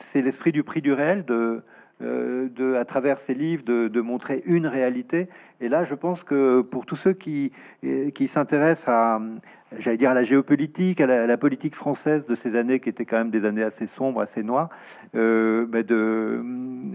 [0.00, 1.62] c'est l'esprit du prix du réel de
[2.00, 5.28] euh, de, à travers ces livres, de, montrer une réalité.
[5.60, 7.50] Et là, je pense que pour tous ceux qui,
[8.14, 9.20] qui s'intéressent à,
[9.76, 13.18] j'allais dire, à la géopolitique, à la, politique française de ces années qui étaient quand
[13.18, 14.70] même des années assez sombres, assez noires,
[15.14, 16.42] euh, de,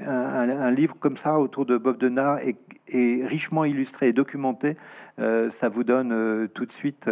[0.06, 2.58] un, livre comme ça autour de Bob Denard est,
[2.88, 4.78] est richement illustré et documenté.
[5.20, 7.10] Euh, ça vous donne tout de suite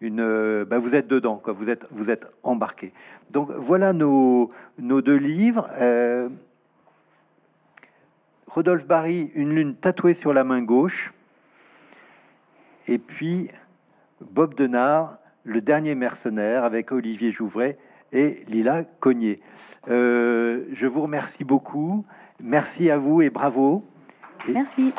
[0.00, 0.64] une.
[0.64, 1.52] Bah, vous êtes dedans, quoi.
[1.52, 2.92] Vous êtes, vous êtes embarqué.
[3.30, 5.68] Donc voilà nos, nos deux livres.
[8.46, 11.12] Rodolphe Barry, une lune tatouée sur la main gauche.
[12.88, 13.50] Et puis
[14.20, 17.76] Bob Denard, le dernier mercenaire, avec Olivier Jouvray
[18.12, 19.40] et Lila Cognier.
[19.88, 22.04] Euh, je vous remercie beaucoup.
[22.40, 23.84] Merci à vous et bravo.
[24.48, 24.92] Merci.